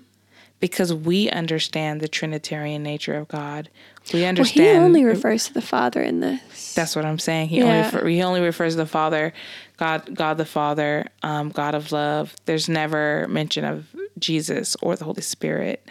Because 0.61 0.93
we 0.93 1.29
understand 1.29 1.99
the 1.99 2.07
Trinitarian 2.07 2.83
nature 2.83 3.15
of 3.15 3.27
God. 3.27 3.67
We 4.13 4.21
Well, 4.21 4.29
understand. 4.29 4.69
he 4.69 4.77
only 4.77 5.03
refers 5.03 5.47
to 5.47 5.53
the 5.53 5.61
Father 5.61 6.01
in 6.01 6.21
this. 6.21 6.73
That's 6.73 6.95
what 6.95 7.03
I'm 7.03 7.19
saying. 7.19 7.49
He 7.49 7.57
Yeah. 7.57 7.65
only 7.65 7.77
refer, 7.79 8.07
he 8.07 8.23
only 8.23 8.39
refers 8.39 8.75
to 8.75 8.77
the 8.77 8.85
Father, 8.85 9.33
God, 9.75 10.15
God 10.15 10.37
the 10.37 10.45
Father, 10.45 11.07
um, 11.21 11.49
God 11.49 11.75
of 11.75 11.91
love. 11.91 12.33
There's 12.45 12.69
never 12.69 13.27
mention 13.27 13.65
of 13.65 13.87
Jesus 14.17 14.77
or 14.81 14.95
the 14.95 15.03
Holy 15.05 15.21
Spirit. 15.21 15.85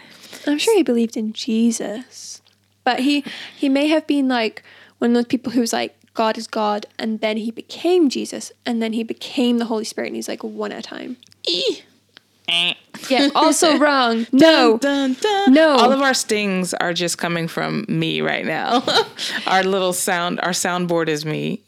I'm 0.47 0.57
sure 0.57 0.75
he 0.75 0.83
believed 0.83 1.17
in 1.17 1.33
Jesus, 1.33 2.41
but 2.83 2.99
he 2.99 3.23
he 3.55 3.69
may 3.69 3.87
have 3.87 4.07
been 4.07 4.27
like 4.27 4.63
one 4.99 5.11
of 5.11 5.15
those 5.15 5.25
people 5.25 5.51
who 5.51 5.61
was 5.61 5.73
like 5.73 5.95
God 6.13 6.37
is 6.37 6.47
God, 6.47 6.85
and 6.97 7.21
then 7.21 7.37
he 7.37 7.51
became 7.51 8.09
Jesus, 8.09 8.51
and 8.65 8.81
then 8.81 8.93
he 8.93 9.03
became 9.03 9.57
the 9.57 9.65
Holy 9.65 9.85
Spirit, 9.85 10.07
and 10.07 10.15
he's 10.15 10.27
like 10.27 10.43
one 10.43 10.71
at 10.71 10.79
a 10.79 10.81
time. 10.81 11.17
Yeah, 13.09 13.29
also 13.35 13.77
wrong. 13.79 14.27
No, 14.31 14.77
Dun, 14.77 15.13
dun. 15.13 15.53
No. 15.53 15.77
All 15.77 15.91
of 15.91 16.01
our 16.01 16.13
stings 16.13 16.73
are 16.73 16.93
just 16.93 17.17
coming 17.17 17.47
from 17.47 17.85
me 17.87 18.21
right 18.21 18.45
now. 18.45 18.83
our 19.47 19.63
little 19.63 19.93
sound, 19.93 20.39
our 20.41 20.51
soundboard 20.51 21.07
is 21.07 21.25
me. 21.25 21.61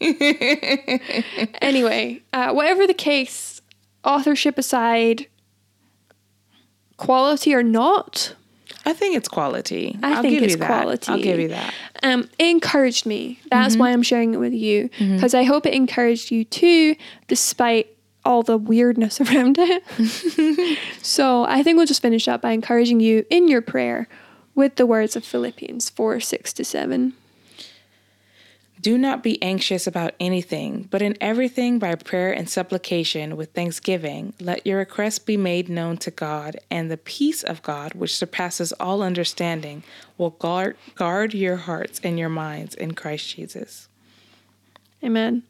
anyway, 1.62 2.22
uh, 2.32 2.52
whatever 2.52 2.86
the 2.86 2.94
case, 2.94 3.60
authorship 4.04 4.58
aside, 4.58 5.26
quality 6.96 7.54
or 7.54 7.62
not, 7.62 8.34
I 8.84 8.92
think 8.92 9.16
it's 9.16 9.28
quality. 9.28 9.96
I 10.02 10.16
will 10.16 10.22
think 10.22 10.42
it's 10.42 10.56
quality. 10.56 11.10
I'll 11.12 11.18
give 11.22 11.38
you 11.38 11.48
that. 11.48 11.72
um, 12.02 12.28
it 12.38 12.46
encouraged 12.46 13.06
me. 13.06 13.38
That's 13.50 13.76
why 13.76 13.90
I'm 13.90 14.02
sharing 14.02 14.34
it 14.34 14.38
with 14.38 14.52
you 14.52 14.90
because 14.98 15.34
I 15.34 15.44
hope 15.44 15.66
it 15.66 15.74
encouraged 15.74 16.30
you 16.30 16.44
too, 16.44 16.96
despite 17.28 17.86
all 18.24 18.42
the 18.42 18.56
weirdness 18.58 19.20
around 19.24 19.56
it. 19.58 20.78
so 21.02 21.44
I 21.44 21.62
think 21.62 21.76
we'll 21.76 21.86
just 21.86 22.02
finish 22.02 22.28
up 22.28 22.42
by 22.42 22.52
encouraging 22.52 23.00
you 23.00 23.24
in 23.30 23.48
your 23.48 23.62
prayer 23.62 24.08
with 24.54 24.76
the 24.76 24.86
words 24.86 25.16
of 25.16 25.24
Philippians 25.24 25.90
4 25.90 26.20
6 26.20 26.52
to 26.54 26.64
7. 26.64 27.14
Do 28.82 28.98
not 28.98 29.22
be 29.22 29.40
anxious 29.40 29.86
about 29.86 30.14
anything, 30.18 30.88
but 30.90 31.02
in 31.02 31.16
everything 31.20 31.78
by 31.78 31.94
prayer 31.94 32.32
and 32.32 32.50
supplication 32.50 33.36
with 33.36 33.52
thanksgiving, 33.52 34.32
let 34.40 34.66
your 34.66 34.78
requests 34.78 35.20
be 35.20 35.36
made 35.36 35.68
known 35.68 35.98
to 35.98 36.10
God, 36.10 36.56
and 36.68 36.90
the 36.90 36.96
peace 36.96 37.44
of 37.44 37.62
God, 37.62 37.94
which 37.94 38.16
surpasses 38.16 38.72
all 38.80 39.00
understanding, 39.00 39.84
will 40.18 40.30
guard, 40.30 40.76
guard 40.96 41.32
your 41.32 41.58
hearts 41.58 42.00
and 42.02 42.18
your 42.18 42.28
minds 42.28 42.74
in 42.74 42.94
Christ 42.94 43.36
Jesus. 43.36 43.86
Amen. 45.04 45.44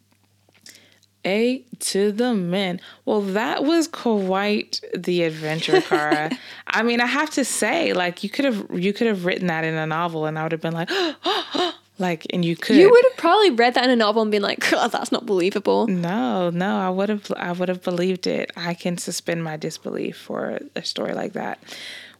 A 1.24 1.64
to 1.78 2.12
the 2.12 2.34
men. 2.34 2.82
Well, 3.06 3.22
that 3.22 3.64
was 3.64 3.88
quite 3.88 4.82
the 4.94 5.22
adventure, 5.22 5.80
Cara. 5.80 6.32
I 6.66 6.82
mean, 6.82 7.00
I 7.00 7.06
have 7.06 7.30
to 7.30 7.46
say, 7.46 7.94
like 7.94 8.22
you 8.22 8.28
could 8.28 8.44
have 8.44 8.66
you 8.74 8.92
could 8.92 9.06
have 9.06 9.24
written 9.24 9.46
that 9.46 9.64
in 9.64 9.74
a 9.74 9.86
novel, 9.86 10.26
and 10.26 10.38
I 10.38 10.42
would 10.42 10.52
have 10.52 10.60
been 10.60 10.74
like, 10.74 10.90
like, 12.02 12.26
and 12.30 12.44
you 12.44 12.56
could. 12.56 12.76
You 12.76 12.90
would 12.90 13.04
have 13.04 13.16
probably 13.16 13.50
read 13.50 13.74
that 13.74 13.84
in 13.84 13.90
a 13.90 13.96
novel 13.96 14.20
and 14.20 14.30
been 14.30 14.42
like, 14.42 14.60
oh, 14.72 14.88
that's 14.88 15.10
not 15.10 15.24
believable. 15.24 15.86
No, 15.86 16.50
no, 16.50 16.76
I 16.78 16.90
would 16.90 17.08
have 17.08 17.32
I 17.36 17.52
would 17.52 17.70
have 17.70 17.82
believed 17.82 18.26
it. 18.26 18.52
I 18.56 18.74
can 18.74 18.98
suspend 18.98 19.42
my 19.42 19.56
disbelief 19.56 20.18
for 20.18 20.58
a 20.76 20.84
story 20.84 21.14
like 21.14 21.32
that. 21.32 21.58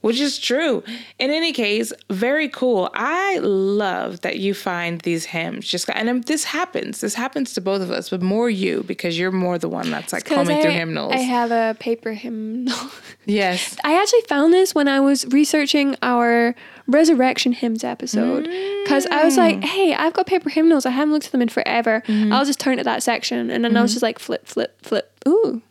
Which 0.00 0.18
is 0.18 0.36
true. 0.40 0.82
In 1.20 1.30
any 1.30 1.52
case, 1.52 1.92
very 2.10 2.48
cool. 2.48 2.90
I 2.92 3.38
love 3.38 4.22
that 4.22 4.40
you 4.40 4.52
find 4.52 5.00
these 5.02 5.26
hymns. 5.26 5.68
Just 5.68 5.88
and 5.90 6.08
um, 6.08 6.22
this 6.22 6.42
happens. 6.42 7.00
This 7.00 7.14
happens 7.14 7.54
to 7.54 7.60
both 7.60 7.80
of 7.80 7.92
us, 7.92 8.10
but 8.10 8.20
more 8.20 8.50
you 8.50 8.82
because 8.82 9.16
you're 9.16 9.30
more 9.30 9.58
the 9.58 9.68
one 9.68 9.92
that's 9.92 10.12
like 10.12 10.24
combing 10.24 10.60
through 10.60 10.72
hymnals. 10.72 11.12
I 11.12 11.18
have 11.18 11.52
a 11.52 11.76
paper 11.78 12.14
hymnal. 12.14 12.90
yes. 13.26 13.76
I 13.84 14.00
actually 14.00 14.22
found 14.22 14.52
this 14.52 14.74
when 14.74 14.88
I 14.88 14.98
was 14.98 15.24
researching 15.26 15.94
our 16.02 16.56
resurrection 16.86 17.52
hymns 17.52 17.84
episode 17.84 18.44
because 18.84 19.06
I 19.06 19.24
was 19.24 19.34
Mm. 19.34 19.38
like, 19.38 19.64
hey, 19.64 19.94
I've 19.94 20.12
got 20.12 20.26
paper 20.26 20.50
hymnals. 20.50 20.84
I 20.86 20.90
haven't 20.90 21.12
looked 21.12 21.26
at 21.26 21.32
them 21.32 21.42
in 21.42 21.48
forever. 21.48 22.02
Mm-hmm. 22.06 22.32
I'll 22.32 22.44
just 22.44 22.60
turn 22.60 22.78
to 22.78 22.84
that 22.84 23.02
section. 23.02 23.50
And 23.50 23.64
then 23.64 23.76
I 23.76 23.82
was 23.82 23.92
just 23.92 24.02
like, 24.02 24.18
flip, 24.18 24.46
flip, 24.46 24.76
flip. 24.82 25.10
Ooh, 25.28 25.62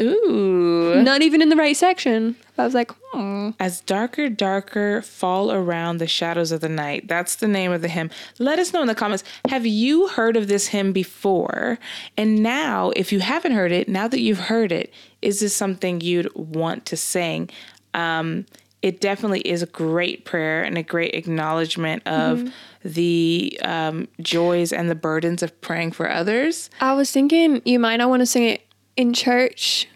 Ooh. 0.00 1.02
not 1.02 1.22
even 1.22 1.42
in 1.42 1.48
the 1.48 1.56
right 1.56 1.76
section. 1.76 2.36
But 2.56 2.62
I 2.62 2.66
was 2.66 2.74
like, 2.74 2.92
hmm. 3.12 3.50
As 3.58 3.80
darker, 3.80 4.28
darker 4.28 5.02
fall 5.02 5.50
around 5.52 5.98
the 5.98 6.06
shadows 6.06 6.52
of 6.52 6.60
the 6.60 6.68
night. 6.68 7.08
That's 7.08 7.36
the 7.36 7.48
name 7.48 7.72
of 7.72 7.82
the 7.82 7.88
hymn. 7.88 8.10
Let 8.38 8.58
us 8.60 8.72
know 8.72 8.80
in 8.80 8.86
the 8.86 8.94
comments. 8.94 9.24
Have 9.48 9.66
you 9.66 10.06
heard 10.08 10.36
of 10.36 10.46
this 10.48 10.68
hymn 10.68 10.92
before? 10.92 11.78
And 12.16 12.42
now, 12.42 12.92
if 12.94 13.12
you 13.12 13.20
haven't 13.20 13.52
heard 13.52 13.72
it, 13.72 13.88
now 13.88 14.06
that 14.08 14.20
you've 14.20 14.38
heard 14.38 14.70
it, 14.70 14.92
is 15.20 15.40
this 15.40 15.54
something 15.54 16.00
you'd 16.00 16.32
want 16.34 16.86
to 16.86 16.96
sing? 16.96 17.50
Um, 17.92 18.46
it 18.84 19.00
definitely 19.00 19.40
is 19.40 19.62
a 19.62 19.66
great 19.66 20.26
prayer 20.26 20.62
and 20.62 20.76
a 20.76 20.82
great 20.82 21.14
acknowledgement 21.14 22.06
of 22.06 22.52
the 22.84 23.58
um, 23.64 24.06
joys 24.20 24.74
and 24.74 24.90
the 24.90 24.94
burdens 24.94 25.42
of 25.42 25.58
praying 25.62 25.92
for 25.92 26.10
others. 26.10 26.68
I 26.82 26.92
was 26.92 27.10
thinking 27.10 27.62
you 27.64 27.78
might 27.78 27.96
not 27.96 28.10
want 28.10 28.20
to 28.20 28.26
sing 28.26 28.44
it 28.44 28.60
in 28.94 29.14
church. 29.14 29.88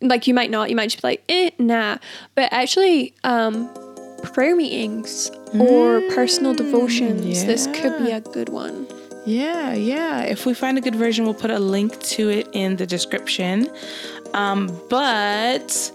Like 0.00 0.26
you 0.26 0.34
might 0.34 0.50
not. 0.50 0.68
You 0.68 0.74
might 0.74 0.90
just 0.90 1.00
be 1.00 1.06
like, 1.06 1.24
eh, 1.28 1.50
nah. 1.60 1.98
But 2.34 2.52
actually, 2.52 3.14
um, 3.22 3.72
prayer 4.34 4.56
meetings 4.56 5.30
or 5.56 6.00
personal 6.10 6.54
devotions, 6.54 7.44
this 7.44 7.68
could 7.68 8.04
be 8.04 8.10
a 8.10 8.20
good 8.20 8.48
one. 8.48 8.88
Yeah, 9.26 9.74
yeah. 9.74 10.22
If 10.22 10.44
we 10.44 10.54
find 10.54 10.76
a 10.76 10.80
good 10.80 10.96
version, 10.96 11.24
we'll 11.24 11.34
put 11.34 11.52
a 11.52 11.60
link 11.60 12.00
to 12.00 12.30
it 12.30 12.48
in 12.52 12.76
the 12.76 12.86
description. 12.86 13.70
Um, 14.34 14.76
but 14.90 15.92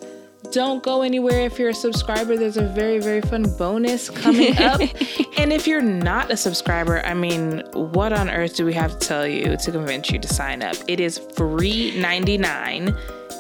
don't 0.51 0.83
go 0.83 1.01
anywhere 1.01 1.41
if 1.41 1.57
you're 1.57 1.69
a 1.69 1.73
subscriber. 1.73 2.37
There's 2.37 2.57
a 2.57 2.67
very, 2.67 2.99
very 2.99 3.21
fun 3.21 3.43
bonus 3.57 4.09
coming 4.09 4.57
up. 4.57 4.81
and 5.37 5.51
if 5.53 5.67
you're 5.67 5.81
not 5.81 6.29
a 6.31 6.37
subscriber, 6.37 7.03
I 7.05 7.13
mean, 7.13 7.63
what 7.73 8.13
on 8.13 8.29
earth 8.29 8.55
do 8.55 8.65
we 8.65 8.73
have 8.73 8.99
to 8.99 9.07
tell 9.07 9.27
you 9.27 9.57
to 9.57 9.71
convince 9.71 10.11
you 10.11 10.19
to 10.19 10.27
sign 10.27 10.61
up? 10.61 10.75
It 10.87 10.99
is 10.99 11.17
free 11.17 11.99
99 11.99 12.95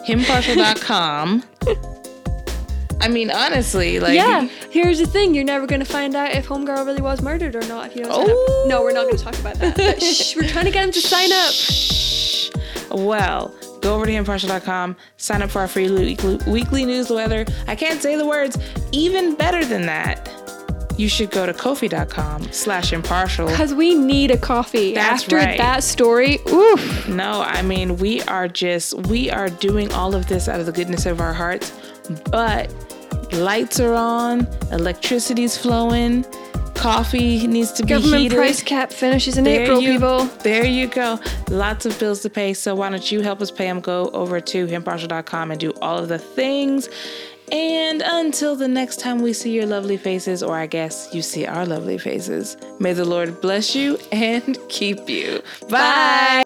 hymnpartial.com. 0.05 1.43
I 3.01 3.07
mean, 3.07 3.31
honestly, 3.31 3.99
like 3.99 4.15
yeah. 4.15 4.47
Here's 4.69 4.99
the 4.99 5.07
thing: 5.07 5.33
you're 5.33 5.43
never 5.43 5.65
gonna 5.65 5.85
find 5.85 6.15
out 6.15 6.31
if 6.31 6.47
Homegirl 6.47 6.85
really 6.85 7.01
was 7.01 7.21
murdered 7.21 7.55
or 7.55 7.65
not 7.67 7.87
if 7.87 7.95
you 7.95 8.03
don't 8.03 8.27
sign. 8.27 8.67
No, 8.67 8.81
we're 8.83 8.93
not 8.93 9.07
gonna 9.07 9.17
talk 9.17 9.37
about 9.39 9.55
that. 9.55 9.75
But 9.75 9.97
oh. 9.97 9.99
shh, 9.99 10.35
we're 10.35 10.47
trying 10.47 10.65
to 10.65 10.71
get 10.71 10.83
them 10.83 10.91
to 10.91 11.01
sign 11.01 11.31
up. 11.31 12.99
Well, 12.99 13.55
go 13.81 13.95
over 13.95 14.05
to 14.05 14.11
hymnpartial.com, 14.11 14.95
sign 15.17 15.41
up 15.41 15.49
for 15.49 15.59
our 15.59 15.67
free 15.67 15.89
weekly, 15.89 16.37
weekly 16.47 16.85
newsletter. 16.85 17.45
I 17.67 17.75
can't 17.75 18.01
say 18.01 18.15
the 18.15 18.25
words. 18.25 18.57
Even 18.91 19.35
better 19.35 19.65
than 19.65 19.85
that, 19.87 20.29
you 20.97 21.09
should 21.09 21.31
go 21.31 21.45
to 21.45 21.53
ko-fi.com 21.53 22.51
slash 22.51 22.91
hymnpartial. 22.91 23.47
Because 23.47 23.73
we 23.73 23.95
need 23.95 24.31
a 24.31 24.37
coffee. 24.37 24.93
That's 24.93 25.23
After 25.23 25.37
right. 25.37 25.57
that 25.57 25.83
story, 25.83 26.39
oof. 26.49 27.07
No, 27.07 27.41
I 27.41 27.61
mean, 27.61 27.97
we 27.97 28.21
are 28.23 28.47
just, 28.47 28.93
we 29.07 29.29
are 29.31 29.49
doing 29.49 29.91
all 29.93 30.13
of 30.15 30.27
this 30.27 30.47
out 30.47 30.59
of 30.59 30.65
the 30.65 30.71
goodness 30.71 31.05
of 31.05 31.19
our 31.19 31.33
hearts, 31.33 31.73
but 32.29 32.73
lights 33.33 33.79
are 33.79 33.93
on, 33.93 34.47
electricity's 34.71 35.57
flowing, 35.57 36.25
coffee 36.81 37.45
needs 37.47 37.71
to 37.73 37.83
be 37.83 37.89
Government 37.89 38.23
heated. 38.23 38.35
price 38.35 38.63
cap 38.63 38.91
finishes 38.91 39.37
in 39.37 39.43
There 39.43 39.63
April, 39.63 39.79
you, 39.81 39.93
people. 39.93 40.25
There 40.43 40.65
you 40.65 40.87
go. 40.87 41.19
Lots 41.49 41.85
of 41.85 41.97
bills 41.99 42.21
to 42.21 42.29
pay. 42.29 42.53
So 42.53 42.73
why 42.75 42.89
don't 42.89 43.11
you 43.11 43.21
help 43.21 43.41
us 43.41 43.51
pay 43.51 43.65
them? 43.65 43.79
Go 43.81 44.09
over 44.09 44.41
to 44.41 44.67
hymnpartial.com 44.67 45.51
and 45.51 45.59
do 45.59 45.71
all 45.81 45.97
of 45.97 46.09
the 46.09 46.19
things. 46.19 46.89
And 47.51 48.01
until 48.03 48.55
the 48.55 48.67
next 48.67 48.99
time 48.99 49.21
we 49.21 49.33
see 49.33 49.51
your 49.51 49.65
lovely 49.65 49.97
faces, 49.97 50.41
or 50.41 50.55
I 50.57 50.67
guess 50.67 51.09
you 51.13 51.21
see 51.21 51.45
our 51.45 51.65
lovely 51.65 51.97
faces, 51.97 52.55
may 52.79 52.93
the 52.93 53.05
Lord 53.05 53.41
bless 53.41 53.75
you 53.75 53.97
and 54.11 54.57
keep 54.69 55.09
you. 55.09 55.41
Bye. 55.69 56.43